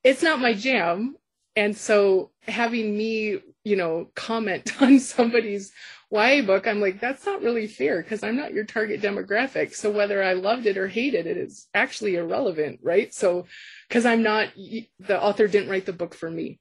[0.05, 1.17] It's not my jam.
[1.57, 5.73] And so having me, you know, comment on somebody's
[6.11, 9.75] YA book, I'm like, that's not really fair because I'm not your target demographic.
[9.75, 13.13] So whether I loved it or hated it is actually irrelevant, right?
[13.15, 13.47] So,
[13.89, 16.59] because I'm not, the author didn't write the book for me.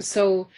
[0.00, 0.48] So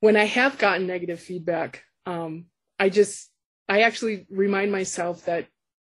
[0.00, 2.46] when I have gotten negative feedback, um,
[2.78, 3.30] I just,
[3.68, 5.48] I actually remind myself that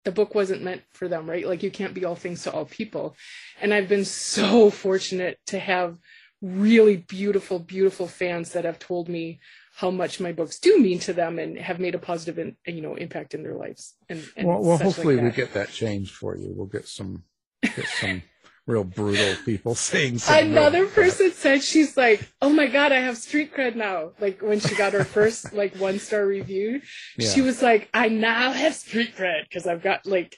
[0.05, 1.45] the book wasn't meant for them, right?
[1.45, 3.15] Like you can't be all things to all people.
[3.61, 5.97] And I've been so fortunate to have
[6.41, 9.39] really beautiful, beautiful fans that have told me
[9.75, 12.81] how much my books do mean to them and have made a positive, in, you
[12.81, 13.95] know, impact in their lives.
[14.09, 16.87] And, and well, well such like hopefully we get that changed for you we'll get
[16.87, 17.23] some
[17.61, 18.21] get some
[18.69, 20.51] real brutal people saying something.
[20.51, 24.41] Another real- person said she's like, "Oh my god, I have street cred now." Like
[24.41, 26.81] when she got her first like one star review,
[27.19, 30.37] she was like, "I now have street cred because I've got like,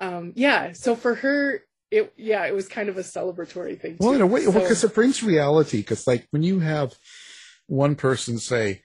[0.00, 1.62] um, yeah." So for her,
[1.92, 3.96] it yeah, it was kind of a celebratory thing.
[4.00, 4.16] Well, too.
[4.16, 5.78] in a way, So- because it brings reality.
[5.78, 6.94] Because like when you have
[7.66, 8.82] one person say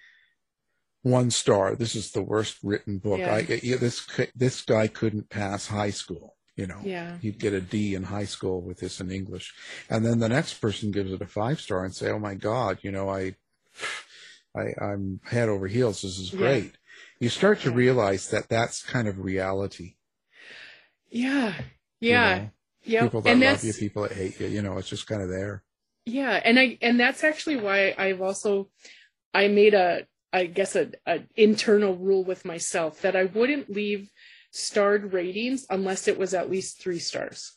[1.01, 3.19] one star, this is the worst written book.
[3.19, 3.35] Yeah.
[3.35, 4.05] I yeah, this
[4.35, 6.35] this guy couldn't pass high school.
[6.57, 9.53] You know, yeah, he'd get a D in high school with this in English,
[9.91, 12.79] and then the next person gives it a five star and say, "Oh my God,
[12.81, 13.35] you know, I,
[14.55, 16.01] I, I'm head over heels.
[16.01, 16.39] This is Yeah.
[16.39, 16.71] great."
[17.19, 19.97] You start to realize that that's kind of reality.
[21.11, 21.53] yeah,
[21.99, 22.49] you yeah, know?
[22.87, 23.03] Yeah.
[23.03, 24.47] People that love you, people that hate you.
[24.47, 25.63] You know, it's just kind of there.
[26.05, 28.69] Yeah, and I and that's actually why I've also
[29.33, 34.09] I made a I guess a, a internal rule with myself that I wouldn't leave
[34.51, 37.53] starred ratings unless it was at least three stars.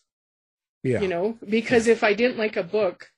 [0.82, 1.00] Yeah.
[1.00, 3.08] You know, because if I didn't like a book,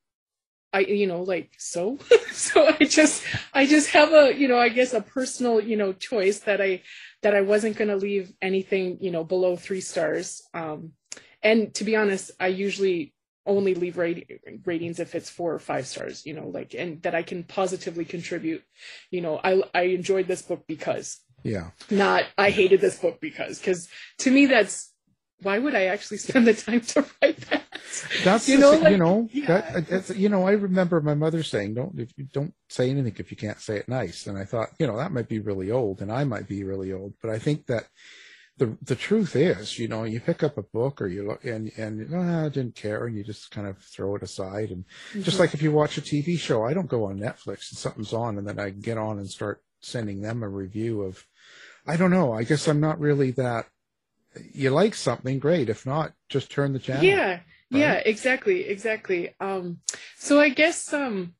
[0.72, 1.98] I you know like so
[2.32, 5.92] so I just I just have a you know I guess a personal you know
[5.92, 6.82] choice that I
[7.22, 10.42] that I wasn't going to leave anything you know below three stars.
[10.54, 10.92] Um,
[11.42, 13.14] and to be honest, I usually
[13.44, 16.24] only leave rate, ratings if it's four or five stars.
[16.24, 18.62] You know, like and that I can positively contribute.
[19.10, 21.70] You know, I I enjoyed this book because yeah.
[21.90, 23.88] not I hated this book because because
[24.18, 24.92] to me that's
[25.42, 27.64] why would I actually spend the time to write that?
[28.24, 29.46] That's You know, like, you know, yeah.
[29.46, 33.14] that, that's, you know, I remember my mother saying, "Don't if you don't say anything
[33.18, 35.70] if you can't say it nice." And I thought, you know, that might be really
[35.70, 37.86] old, and I might be really old, but I think that
[38.62, 41.70] the the truth is, you know, you pick up a book or you look and
[41.76, 44.84] and oh, I didn't care, and you just kind of throw it aside, and
[45.14, 45.22] Mm-hmm.
[45.22, 48.12] just like if you watch a TV show, I don't go on Netflix and something's
[48.12, 51.26] on, and then I get on and start sending them a review of.
[51.86, 52.32] I don't know.
[52.32, 53.66] I guess I'm not really that.
[54.54, 55.68] You like something, great.
[55.68, 57.02] If not, just turn the channel.
[57.02, 57.40] Yeah,
[57.70, 59.34] yeah, exactly, exactly.
[59.40, 59.80] Um,
[60.16, 61.34] so I guess um,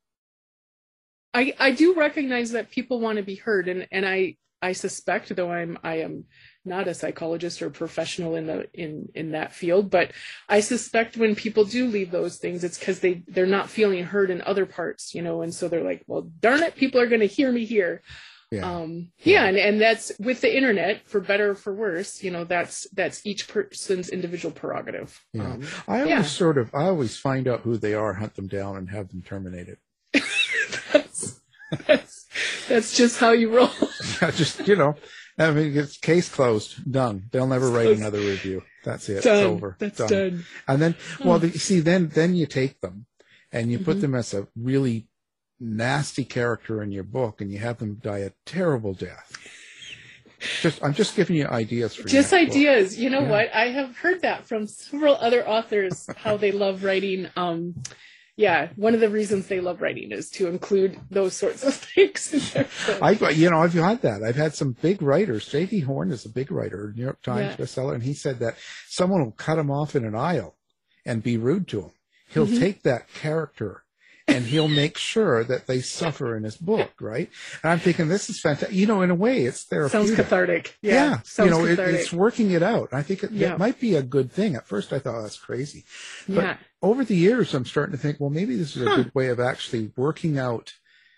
[1.35, 5.35] I I do recognize that people want to be heard, and and I I suspect,
[5.35, 6.25] though I'm I am
[6.65, 10.13] not a psychologist or professional in the in in that field, but
[10.49, 14.31] I suspect when people do leave those things, it's because they they're not feeling heard
[14.31, 17.21] in other parts, you know, and so they're like, well, darn it, people are going
[17.21, 18.03] to hear me here.
[18.53, 18.71] Yeah.
[18.71, 22.45] Um, yeah, and, and that's with the internet, for better or for worse, you know,
[22.45, 25.19] that's that's each person's individual prerogative.
[25.33, 25.55] Yeah.
[25.55, 26.23] Um, I always Yeah.
[26.23, 29.23] sort of, I always find out who they are, hunt them down, and have them
[29.23, 29.79] terminated.
[30.93, 31.41] that's,
[31.87, 32.27] that's
[32.69, 33.71] that's just how you roll.
[34.35, 34.95] Just you know,
[35.39, 37.25] I mean, it's case closed, done.
[37.31, 38.01] They'll never write Closed.
[38.01, 38.63] another review.
[38.85, 39.23] That's it.
[39.25, 39.37] done.
[39.37, 39.77] It's over.
[39.79, 40.45] That's done.
[40.69, 41.49] And then, well, Hmm.
[41.49, 43.07] the, see, then then you take them,
[43.51, 44.01] and you put Mhm.
[44.03, 45.09] them as a really
[45.59, 49.39] nasty character in your book, and you have them die a terrible death.
[50.61, 52.57] Just, I'm just giving you ideas for Just next book.
[52.57, 52.99] ideas.
[52.99, 53.31] You know Yeah.
[53.31, 53.55] what?
[53.55, 57.29] I have heard that from several other authors how they love writing.
[57.37, 57.81] Um,
[58.37, 62.33] yeah, one of the reasons they love writing is to include those sorts of things.
[62.33, 62.41] In
[62.89, 63.05] their.
[63.05, 64.23] I, you know, I've had that.
[64.23, 65.47] I've had some big writers.
[65.49, 65.81] J.D.
[65.81, 67.65] Horn is a big writer, New York Times Yeah.
[67.65, 68.57] bestseller, and he said that
[68.89, 70.57] someone will cut him off in an aisle
[71.05, 71.91] and be rude to him.
[72.29, 72.59] He'll Mhm.
[72.59, 73.85] take that character
[74.29, 77.29] and he'll make sure that they suffer in his book, right?
[77.63, 78.75] And I'm thinking, this is fantastic.
[78.75, 80.07] You know, in a way, it's therapeutic.
[80.07, 80.79] Sounds cathartic.
[80.81, 82.89] Yeah, Yeah, sounds you know, it, it's working it out.
[82.93, 83.53] I think it, Yeah.
[83.55, 84.55] it might be a good thing.
[84.55, 85.85] At first, I thought that's crazy.
[86.29, 88.97] but- yeah, Over the years, I'm starting to think, well, maybe this is a Huh.
[88.97, 90.75] good way of actually working out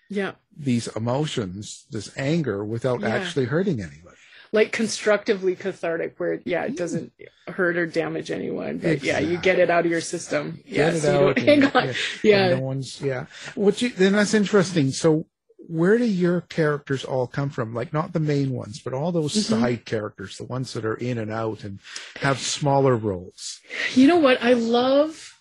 [0.09, 0.33] yeah.
[0.55, 3.09] these emotions, this anger, without Yeah.
[3.09, 4.15] actually hurting anybody.
[4.51, 7.11] Like constructively cathartic, where yeah, it doesn't
[7.47, 10.59] hurt or damage anyone, but yeah, you get it out of your system.
[10.65, 11.85] Yeah, Get it so you don't hang on.
[11.87, 11.93] yeah,
[12.23, 13.25] Yeah, no one's yeah.
[13.55, 14.91] What you then that's interesting.
[14.91, 15.25] So
[15.67, 17.73] where do your characters all come from?
[17.73, 19.41] Like not the main ones, but all those Mhm.
[19.59, 21.79] side characters, the ones that are in and out and
[22.17, 23.59] have smaller roles.
[23.95, 24.41] You know what?
[24.41, 25.34] I love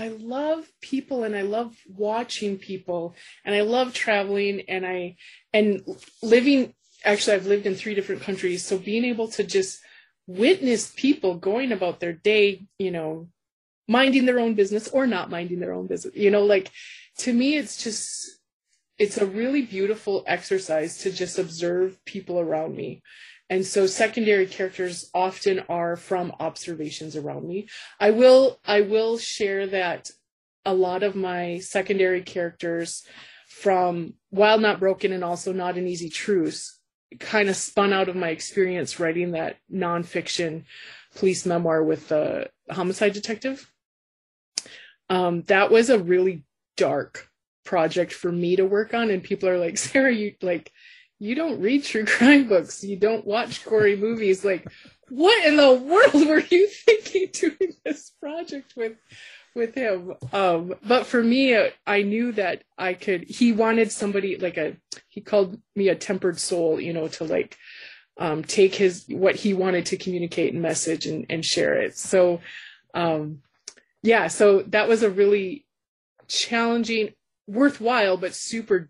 [0.00, 5.16] I love people and I love watching people and I love traveling and I
[5.52, 5.82] and
[6.22, 6.72] living
[7.04, 9.78] actually I've lived in three different countries so being able to just
[10.26, 13.28] witness people going about their day, you know,
[13.88, 16.14] minding their own business or not minding their own business.
[16.16, 16.70] You know, like
[17.18, 18.38] to me it's just
[18.98, 23.02] it's a really beautiful exercise to just observe people around me.
[23.50, 27.68] And so secondary characters often are from observations around me.
[27.98, 30.10] I will I will share that
[30.64, 33.02] a lot of my secondary characters
[33.48, 36.78] from Wild Not Broken and also Not an Easy Truce
[37.18, 40.64] kind of spun out of my experience writing that nonfiction
[41.16, 43.72] police memoir with the homicide detective.
[45.08, 46.44] Um, that was a really
[46.76, 47.28] dark
[47.64, 50.72] project for me to work on, and people are like, Sarah, you like
[51.20, 54.44] you don't read true crime books, you don't watch gory movies.
[54.44, 54.66] Like,
[55.10, 58.96] what in the world were you thinking doing this project with
[59.54, 60.14] with him?
[60.32, 64.76] Um but for me uh, i knew that i could he wanted somebody like a
[65.08, 67.58] he called me a tempered soul you know to like
[68.16, 71.98] um take his what he wanted to communicate and message and, and share it.
[71.98, 72.40] So
[72.94, 73.42] um
[74.02, 75.66] yeah so that was a really
[76.28, 77.12] challenging
[77.48, 78.88] worthwhile but super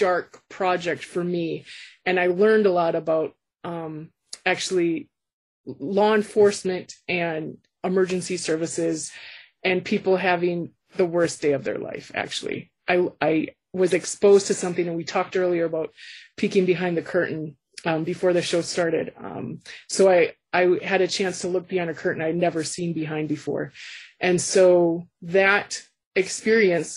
[0.00, 1.66] dark project for me.
[2.06, 3.34] And i learned a lot about
[3.64, 4.08] um
[4.46, 5.10] actually
[5.66, 9.12] law enforcement and emergency services
[9.62, 12.72] and people having the worst day of their life actually.
[12.88, 15.90] I i was exposed to something and we talked earlier about
[16.36, 19.12] peeking behind the curtain um, before the show started.
[19.28, 22.92] Um, so i i had a chance to look behind a curtain i'd never seen
[22.94, 23.72] behind before.
[24.18, 25.82] And so that
[26.16, 26.88] experience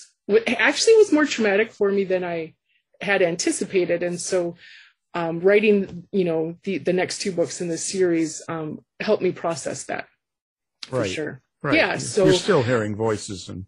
[0.48, 2.54] actually was more traumatic for me than i
[3.02, 4.56] had anticipated and so
[5.14, 9.32] um, writing you know the the next two books in this series um, helped me
[9.32, 10.08] process that
[10.88, 11.10] for Right.
[11.10, 11.76] sure Right.
[11.76, 13.66] Yeah, so- you're still hearing voices and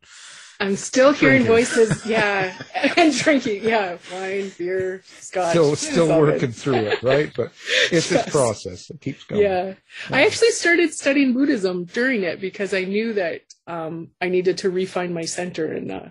[0.61, 2.53] i'm still hearing voices yeah
[2.97, 7.29] and drinking yeah wine beer scotch still still working through it, right?
[7.35, 7.51] But
[7.91, 8.09] it's Yes.
[8.09, 8.89] this process.
[8.89, 9.41] It keeps going.
[9.43, 9.73] yeah
[10.11, 14.69] i actually started studying buddhism during it because i knew that um, i needed to
[14.69, 16.05] refine my center and uh,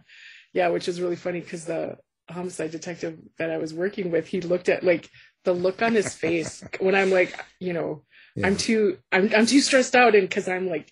[0.52, 1.96] yeah which is really funny because the
[2.30, 5.10] homicide detective that i was working with he looked at like
[5.44, 8.02] the look on his face when i'm like you know
[8.36, 8.46] Yeah.
[8.46, 10.90] i'm too i'm, I'm too stressed out and because i'm like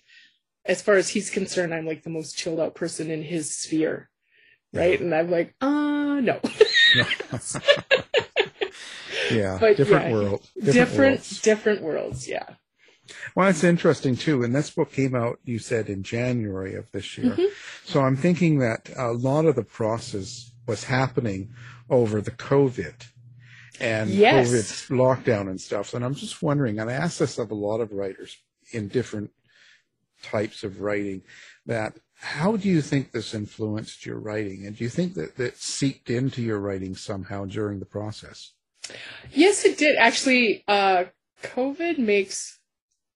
[0.65, 4.09] as far as he's concerned i'm like the most chilled out person in his sphere
[4.73, 6.39] right and i'm like uh no
[9.31, 9.57] yeah.
[9.59, 10.47] But, different yeah, world.
[10.61, 11.41] different worlds.
[11.41, 12.45] different worlds yeah
[13.35, 14.43] Well, it's interesting too.
[14.43, 17.33] And this book came out, you said, in January of this year.
[17.35, 17.49] Mhm.
[17.85, 21.53] So I'm thinking that a lot of the process was happening
[21.89, 22.93] over the COVID
[23.79, 24.49] and Yes.
[24.49, 25.93] COVID lockdown and stuff.
[25.93, 28.37] And I'm just wondering, and I ask this of a lot of writers
[28.71, 29.31] in different
[30.21, 31.23] types of writing,
[31.65, 34.65] that how do you think this influenced your writing?
[34.65, 38.53] And do you think that that seeped into your writing somehow during the process?
[39.31, 39.97] Yes, it did.
[39.97, 41.05] Actually, uh,
[41.41, 42.59] COVID makes,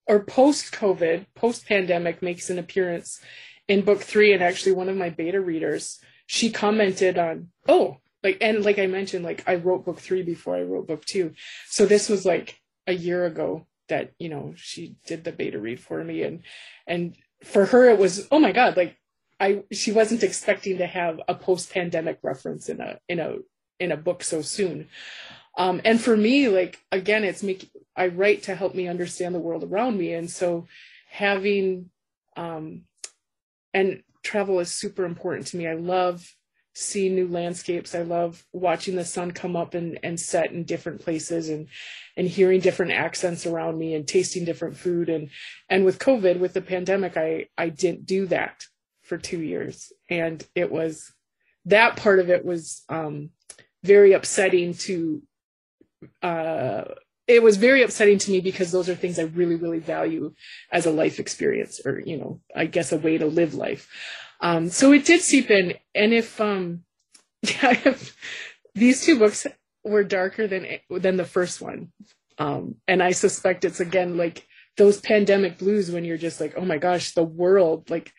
[0.05, 3.21] or post COVID, post pandemic makes an appearance
[3.67, 4.33] in book three.
[4.33, 8.85] And actually, one of my beta readers, she commented on, oh, like, and like I
[8.85, 11.33] mentioned, like I wrote book three before I wrote book two.
[11.67, 15.79] So this was like a year ago that, you know, she did the beta read
[15.79, 16.21] for me.
[16.21, 16.43] And,
[16.85, 18.95] and for her, it was, oh my God, like,
[19.39, 23.37] I, she wasn't expecting to have a post pandemic reference in a, in a,
[23.79, 24.89] in a book so soon.
[25.57, 29.39] Um, and for me, like again, it's make I write to help me understand the
[29.39, 30.67] world around me, and so
[31.09, 31.89] having
[32.35, 32.83] um,
[33.73, 35.67] and travel is super important to me.
[35.67, 36.25] I love
[36.73, 37.95] seeing new landscapes.
[37.95, 41.67] I love watching the sun come up and, and set in different places, and
[42.15, 45.09] and hearing different accents around me, and tasting different food.
[45.09, 45.29] And
[45.69, 48.63] and with COVID, with the pandemic, I I didn't do that
[49.03, 51.11] for two years, and it was
[51.65, 53.31] that part of it was um,
[53.83, 55.21] very upsetting to
[56.21, 56.83] uh,
[57.27, 60.33] it was very upsetting to me because those are things I really, really value
[60.71, 63.89] as a life experience, or you know, I guess a way to live life.
[64.39, 66.83] Um, so it did seep in, and if um,
[67.41, 68.15] yeah, if
[68.73, 69.45] these two books
[69.83, 71.91] were darker than than the first one,
[72.37, 74.47] um, and I suspect it's again like
[74.77, 78.13] those pandemic blues when you're just like, oh my gosh, the world, like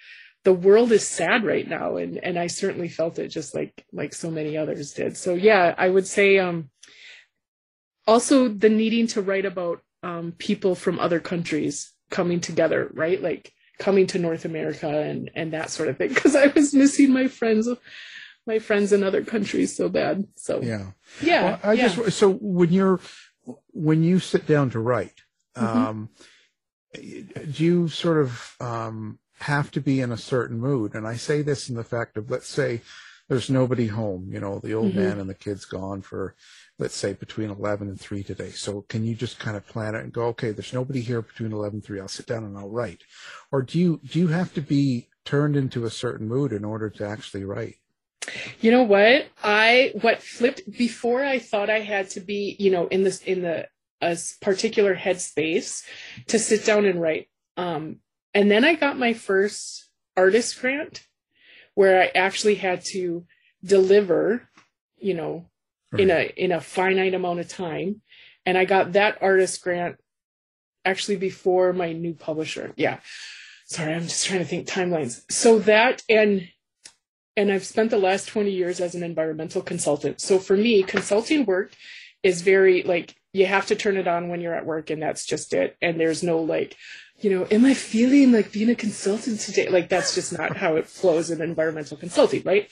[0.44, 4.12] the world is sad right now, and and I certainly felt it just like like
[4.12, 5.16] so many others did.
[5.16, 6.68] So yeah, I would say um
[8.08, 13.22] also the needing to write about um, people from other countries coming together, right?
[13.22, 16.08] Like coming to North America and and that sort of thing.
[16.14, 17.68] Because I was missing my friends,
[18.46, 20.24] my friends in other countries so bad.
[20.36, 20.90] So yeah, Yeah.
[21.22, 23.00] yeah, Well, I just so when you're
[23.72, 25.20] when you sit down to write,
[25.56, 25.62] Mhm.
[25.62, 26.08] um,
[26.94, 30.94] do you sort of um, have to be in a certain mood?
[30.94, 32.80] And I say this in the fact of let's say
[33.28, 34.96] there's nobody home, you know, the old Mhm.
[35.02, 36.34] man and the kids gone for
[36.78, 38.50] let's say between 11 and 3 today.
[38.50, 41.52] So can you just kind of plan it and go, okay, there's nobody here between
[41.52, 42.00] 11 and 3.
[42.00, 43.02] I'll sit down and I'll write.
[43.50, 46.88] Or do you do you have to be turned into a certain mood in order
[46.90, 47.76] to actually write?
[48.60, 49.26] You know what?
[49.42, 53.42] I what flipped before I thought I had to be, you know, in this in
[53.42, 53.68] the
[54.00, 55.82] a particular headspace
[56.28, 57.28] to sit down and write.
[57.56, 57.96] Um,
[58.32, 61.02] and then I got my first artist grant
[61.74, 63.24] where I actually had to
[63.64, 64.48] deliver,
[64.98, 65.47] you know,
[65.96, 68.02] in a in a finite amount of time.
[68.44, 69.96] And I got that artist grant
[70.84, 72.72] actually before my new publisher.
[72.76, 73.00] Yeah.
[73.66, 75.22] Sorry, I'm just trying to think timelines.
[75.30, 76.48] So that and
[77.36, 80.20] and I've spent the last 20 years as an environmental consultant.
[80.20, 81.72] So for me, consulting work
[82.22, 85.24] is very like you have to turn it on when you're at work and that's
[85.24, 86.76] just it and there's no like
[87.20, 90.76] you know am i feeling like being a consultant today like that's just not how
[90.76, 92.68] it flows in environmental consulting right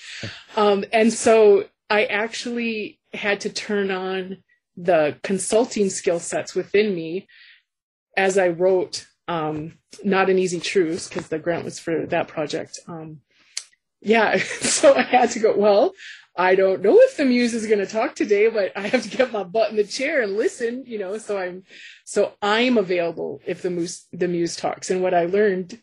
[0.57, 4.39] um, and so i actually had to turn on
[4.77, 7.27] the consulting skill sets within me
[8.17, 12.79] as i wrote um, not an easy truce because the grant was for that project
[12.87, 13.21] um,
[14.01, 15.93] yeah so i had to go well
[16.39, 19.17] I don't know if the muse is going to talk today, but I have to
[19.17, 21.63] get my butt in the chair and listen, you know, so I'm,
[22.05, 24.91] so I'm available if the muse, the muse talks.
[24.91, 25.81] And what I learned,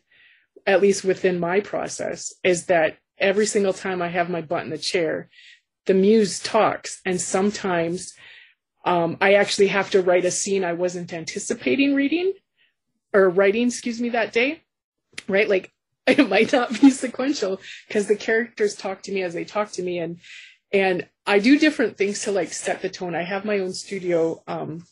[0.68, 4.70] at least within my process, is that every single time I have my butt in
[4.70, 5.30] the chair,
[5.86, 7.02] the muse talks.
[7.06, 8.14] And sometimes,
[8.86, 12.34] um, I actually have to write a scene I wasn't anticipating reading
[13.14, 14.64] or writing, excuse me, that day.
[15.28, 15.48] Right?
[15.48, 15.72] Like
[16.08, 19.84] it might not be sequential because the characters talk to me as they talk to
[19.84, 20.20] me and
[20.72, 23.16] and I do different things to like set the tone.
[23.16, 24.86] I have my own studio um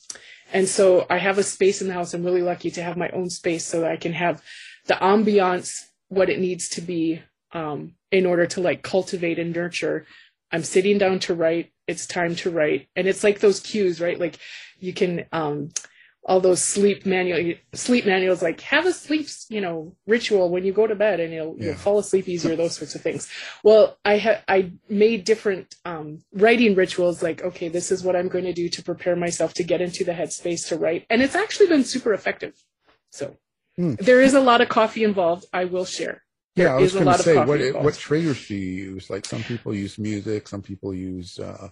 [0.53, 2.13] and so I have a space in the house.
[2.13, 4.41] I'm really lucky to have my own space so that I can have
[4.85, 7.21] the ambiance what it needs to be
[7.51, 10.05] um in order to like cultivate and nurture.
[10.51, 11.71] I'm sitting down to write.
[11.87, 12.87] It's time to write.
[12.95, 14.19] And it's like those cues, right?
[14.19, 14.37] Like
[14.79, 15.69] you can um
[16.23, 20.71] all those sleep manual sleep manuals like have a sleep you know ritual when you
[20.71, 21.67] go to bed and you'll, yeah.
[21.67, 23.27] you'll fall asleep easier those sorts of things
[23.63, 28.27] well i had i made different um, writing rituals like okay this is what i'm
[28.27, 31.35] going to do to prepare myself to get into the headspace to write and it's
[31.35, 32.53] actually been super effective
[33.09, 33.35] so
[33.75, 33.95] hmm.
[33.95, 36.21] there is a lot of coffee involved i will share
[36.55, 39.09] yeah, I was going to say, what what triggers do you use?
[39.09, 41.69] Like some people use music, some people use uh,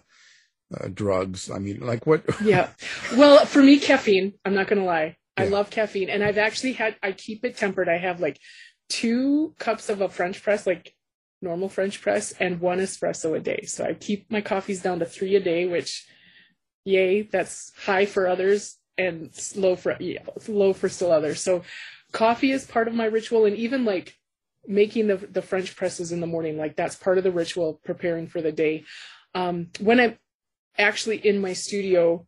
[0.76, 1.52] uh, drugs.
[1.52, 2.24] I mean, like what?
[2.44, 2.70] yeah.
[3.16, 4.34] Well, for me, caffeine.
[4.46, 5.18] I'm not gonna lie.
[5.36, 6.96] I love caffeine, and I've actually had.
[7.04, 7.90] I keep it tempered.
[7.90, 8.40] I have like
[8.88, 10.94] two cups of a French press, like
[11.42, 13.64] normal French press, and one espresso a day.
[13.66, 16.08] So I keep my coffees down to three a day, which,
[16.86, 21.42] yay, that's high for others and low for yeah, low for still others.
[21.42, 21.64] So
[22.12, 24.19] coffee is part of my ritual, and even like
[24.68, 28.28] making the the French presses in the morning, like that's part of the ritual, preparing
[28.28, 28.84] for the day.
[29.34, 30.18] Um, when I'm
[30.78, 32.26] actually in my studio,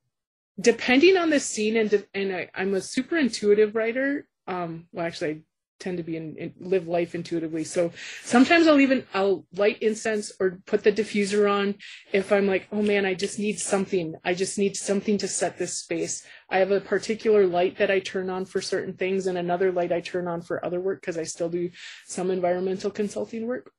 [0.59, 4.27] depending on the scene, and and I, am a super intuitive writer.
[4.47, 5.39] Um, well, actually, I
[5.81, 7.63] tend to be in, in, live life intuitively.
[7.63, 7.91] So
[8.23, 11.75] sometimes I'll even I'll light incense or put the diffuser on
[12.13, 14.15] if I'm like, oh man, I just need something.
[14.23, 16.25] I just need something to set this space.
[16.49, 19.91] I have a particular light that I turn on for certain things and another light
[19.91, 21.71] I turn on for other work because I still do
[22.05, 23.71] some environmental consulting work.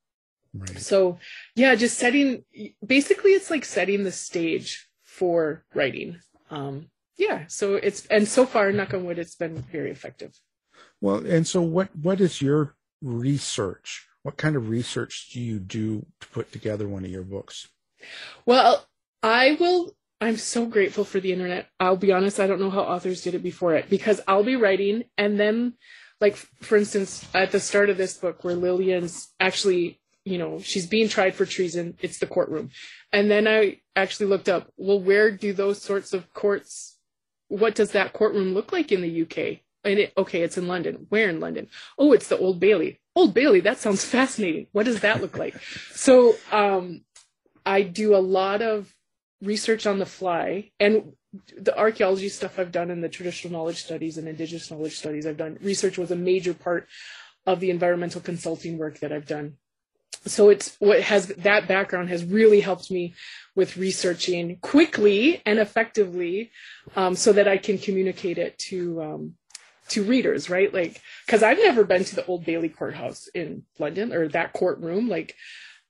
[0.53, 0.79] Right.
[0.79, 1.17] So,
[1.55, 2.43] yeah, just setting
[2.85, 6.19] basically it's like setting the stage for writing.
[6.51, 10.33] Um, yeah, so it's and so far, knock on wood, it's been very effective.
[11.03, 14.07] Well, and so what what is your research?
[14.21, 17.67] What kind of research do you do to put together one of your books?
[18.45, 18.87] Well,
[19.21, 21.67] I will I'm so grateful for the internet.
[21.77, 24.55] I'll be honest, I don't know how authors did it before it because I'll be
[24.55, 25.73] writing and then
[26.21, 30.87] like for instance at the start of this book where Lillian's actually you know, she's
[30.87, 31.97] being tried for treason.
[31.99, 32.69] It's the courtroom.
[33.11, 36.97] And then I actually looked up, well, where do those sorts of courts,
[37.49, 39.62] what does that courtroom look like in the UK?
[39.83, 41.07] And it, okay, it's in London.
[41.09, 41.67] Where in London?
[41.97, 42.99] Oh, it's the Old Bailey.
[43.15, 44.67] Old Bailey, that sounds fascinating.
[44.71, 45.55] What does that look like?
[45.91, 47.01] so, um,
[47.65, 48.93] I do a lot of
[49.41, 51.13] research on the fly and
[51.57, 55.37] the archaeology stuff I've done and the traditional knowledge studies and indigenous knowledge studies I've
[55.37, 55.57] done.
[55.61, 56.87] Research was a major part
[57.45, 59.57] of the environmental consulting work that I've done
[60.25, 63.13] so it's what has that background has really helped me
[63.55, 66.51] with researching quickly and effectively
[66.95, 69.33] um, so that i can communicate it to um,
[69.93, 74.13] to readers right like because i've never been to the old bailey courthouse in london
[74.13, 75.35] or that courtroom like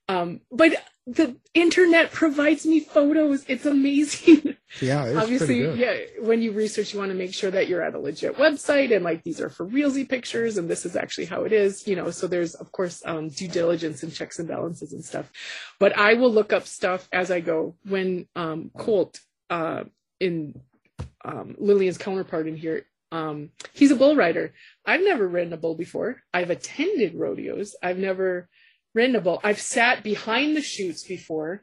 [0.08, 0.74] um, but
[1.06, 3.44] the internet provides me photos.
[3.48, 4.56] It's amazing.
[4.80, 5.94] Yeah, it's obviously, yeah.
[6.18, 9.04] When you research, you want to make sure that you're at a legit website and
[9.04, 11.86] like these are for realsy pictures and this is actually how it is.
[11.86, 15.30] You know, so there's of course um, due diligence and checks and balances and stuff.
[15.78, 17.76] But I will look up stuff as I go.
[17.84, 19.84] When um, Colt uh,
[20.18, 20.60] in
[21.24, 22.84] um, Lillian's counterpart in here
[23.14, 24.54] um, he's a bull rider.
[24.84, 26.16] I've never ridden a bull before.
[26.32, 27.76] I've attended rodeos.
[27.80, 28.48] I've never
[28.92, 29.40] ridden a bull.
[29.44, 31.62] I've sat behind the chutes before,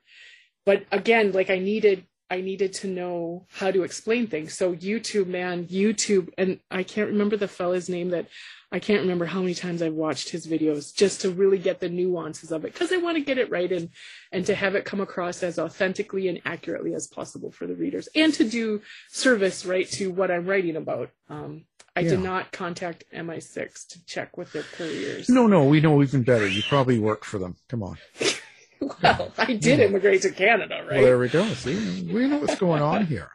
[0.65, 4.53] but again, like I needed I needed to know how to explain things.
[4.53, 8.27] So YouTube, man, YouTube, and I can't remember the fella's name that
[8.71, 11.89] I can't remember how many times I've watched his videos just to really get the
[11.89, 13.89] nuances of it because I want to get it right and
[14.31, 18.07] and to have it come across as authentically and accurately as possible for the readers
[18.15, 21.09] and to do service right to what I'm writing about.
[21.27, 21.65] Um,
[21.97, 22.11] I yeah.
[22.11, 25.27] did not contact MI6 to check with their couriers.
[25.27, 26.47] No, no, we know even better.
[26.47, 27.57] You probably work for them.
[27.67, 27.97] Come on.
[29.03, 29.85] well, I did yeah.
[29.85, 30.93] immigrate to Canada, right?
[30.95, 31.45] Well, there we go.
[31.53, 33.29] See, we know what's going on here.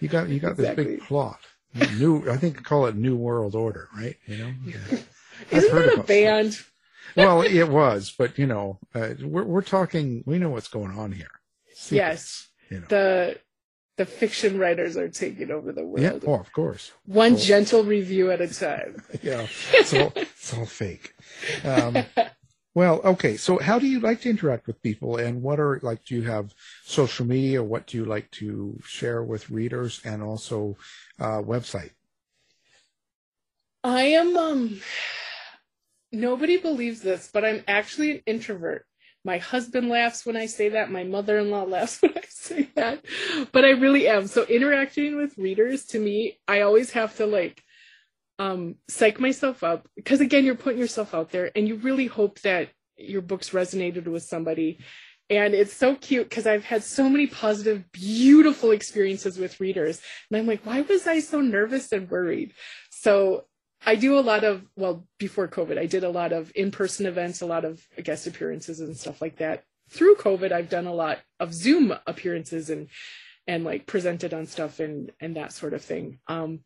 [0.00, 0.84] You got you got Exactly.
[0.84, 1.40] this big plot.
[1.98, 4.16] New, I think call it New World Order, right?
[4.26, 4.52] You know.
[5.52, 6.58] I've Isn't that a band?
[7.16, 10.22] well, it was, but you know, uh, we're we're talking.
[10.26, 11.30] We know what's going on here.
[11.90, 12.48] Yes.
[12.70, 12.86] You know.
[12.88, 13.38] The
[13.96, 16.00] the fiction writers are taking over the world.
[16.00, 16.18] yeah.
[16.26, 16.92] Oh, of course.
[17.04, 17.36] One Oh.
[17.36, 19.02] gentle review at a time.
[19.22, 19.46] Yeah.
[19.72, 21.12] It's all it's all fake.
[21.64, 22.04] Um,
[22.78, 23.36] well, okay.
[23.36, 26.04] So, how do you like to interact with people, and what are like?
[26.04, 26.54] Do you have
[26.84, 27.60] social media?
[27.60, 30.76] What do you like to share with readers, and also
[31.18, 31.90] uh, website?
[33.82, 34.80] I am um
[36.12, 38.86] nobody believes this, but I'm actually an introvert.
[39.24, 43.04] My husband laughs when I say that, my mother-in-law laughs when I say that.
[43.50, 44.28] But I really am.
[44.28, 47.60] So interacting with readers to me, I always have to like
[48.38, 52.40] um psych myself up because again you're putting yourself out there and you really hope
[52.40, 54.78] that your books resonated with somebody
[55.30, 60.00] and it's so cute because I've had so many positive, beautiful experiences with readers.
[60.30, 62.54] And I'm like, why was I so nervous and worried?
[62.90, 63.44] So
[63.84, 67.04] I do a lot of, well, before COVID, I did a lot of in person
[67.04, 69.64] events, a lot of guest appearances and stuff like that.
[69.90, 72.88] Through COVID, I've done a lot of Zoom appearances and,
[73.46, 76.20] and like presented on stuff and, and that sort of thing.
[76.26, 76.60] Um,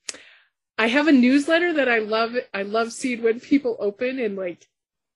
[0.79, 2.35] I have a newsletter that I love.
[2.53, 4.67] I love seeing when people open and like,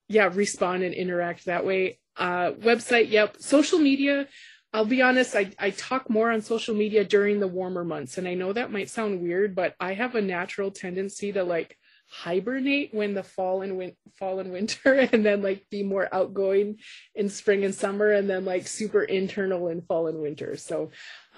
[0.08, 1.98] yeah, respond and interact that way.
[2.16, 3.36] Uh, website, yep.
[3.38, 4.28] Social media,
[4.72, 8.18] I'll be honest, I, I talk more on social media during the warmer months.
[8.18, 11.76] And I know that might sound weird, but I have a natural tendency to like
[12.08, 16.78] hibernate when the fall and win- fall and winter and then like be more outgoing
[17.14, 20.56] in spring and summer and then like super internal in fall and winter.
[20.56, 20.90] So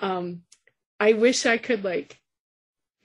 [0.02, 0.42] um
[1.00, 2.18] I wish I could like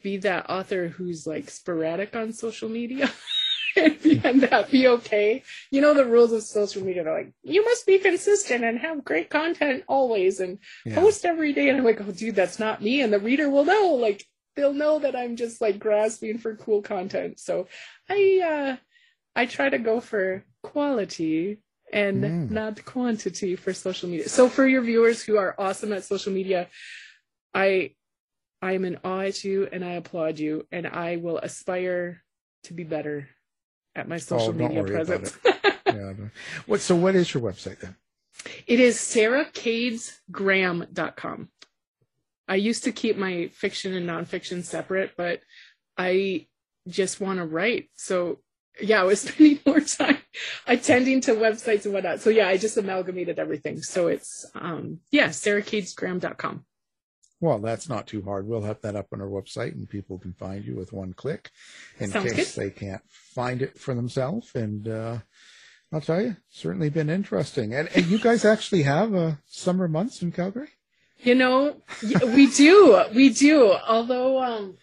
[0.04, 3.10] be that author who's like sporadic on social media.
[3.76, 5.42] and that be okay.
[5.72, 7.04] You know the rules of social media.
[7.04, 10.96] They're like, you must be consistent and have great content always and Yeah.
[10.96, 11.70] post every day.
[11.70, 13.02] And I'm like, oh, dude, that's not me.
[13.02, 13.96] And the reader will know.
[13.96, 14.24] Like,
[14.56, 17.40] they'll know that I'm just like grasping for cool content.
[17.40, 17.68] So
[18.08, 18.76] I, uh,
[19.36, 21.58] I try to go for quality
[21.92, 22.52] and Mm.
[22.52, 24.30] not quantity for social media.
[24.30, 26.68] So for your viewers who are awesome at social media,
[27.54, 27.96] I,
[28.64, 32.24] I am in awe at you and I applaud you and I will aspire
[32.64, 33.28] to be better
[33.94, 35.38] at my social Oh, media presence.
[35.86, 36.14] yeah.
[36.66, 36.80] What?
[36.80, 37.98] So, what is your website then?
[38.66, 41.50] It is sarahkadesgraham.com.
[42.48, 45.42] I used to keep my fiction and nonfiction separate, but
[45.98, 46.48] I
[46.88, 47.90] just want to write.
[47.96, 48.40] So
[48.82, 50.20] yeah, I was spending more time
[50.68, 52.22] attending to websites and whatnot.
[52.22, 53.82] So yeah, I just amalgamated everything.
[53.82, 56.64] So it's um yeah, sarahkadesgraham.com.
[57.40, 58.48] Well, that's not too hard.
[58.48, 61.52] We'll have that up on our website, and people can find you with one click,
[62.00, 62.64] in Sounds case good.
[62.64, 64.52] they can't find it for themselves.
[64.56, 65.18] And uh,
[65.92, 67.74] I'll tell you, certainly been interesting.
[67.74, 70.70] And, and you guys actually have uh, summer months in Calgary.
[71.20, 73.74] You know, we do, we do.
[73.88, 74.78] Although, um,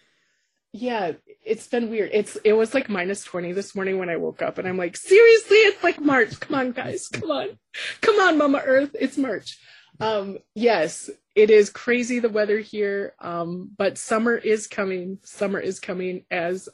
[0.71, 1.13] yeah,
[1.45, 2.11] it's been weird.
[2.13, 4.97] It's it was like minus twenty this morning when I woke up, and I'm like,
[4.97, 6.39] seriously, it's like March.
[6.39, 7.59] Come on, guys, come on,
[8.01, 9.59] come on, Mama Earth, it's March.
[10.01, 15.19] Um, yes, it is crazy the weather here, um, but summer is coming.
[15.23, 16.67] Summer is coming as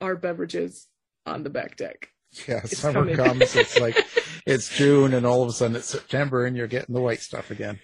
[0.00, 0.86] our beverages
[1.26, 2.08] on the back deck.
[2.48, 3.16] Yeah, It's summer coming.
[3.16, 3.54] comes.
[3.54, 3.96] It's like
[4.46, 7.50] it's June, and all of a sudden it's September, and you're getting the white stuff
[7.50, 7.78] again.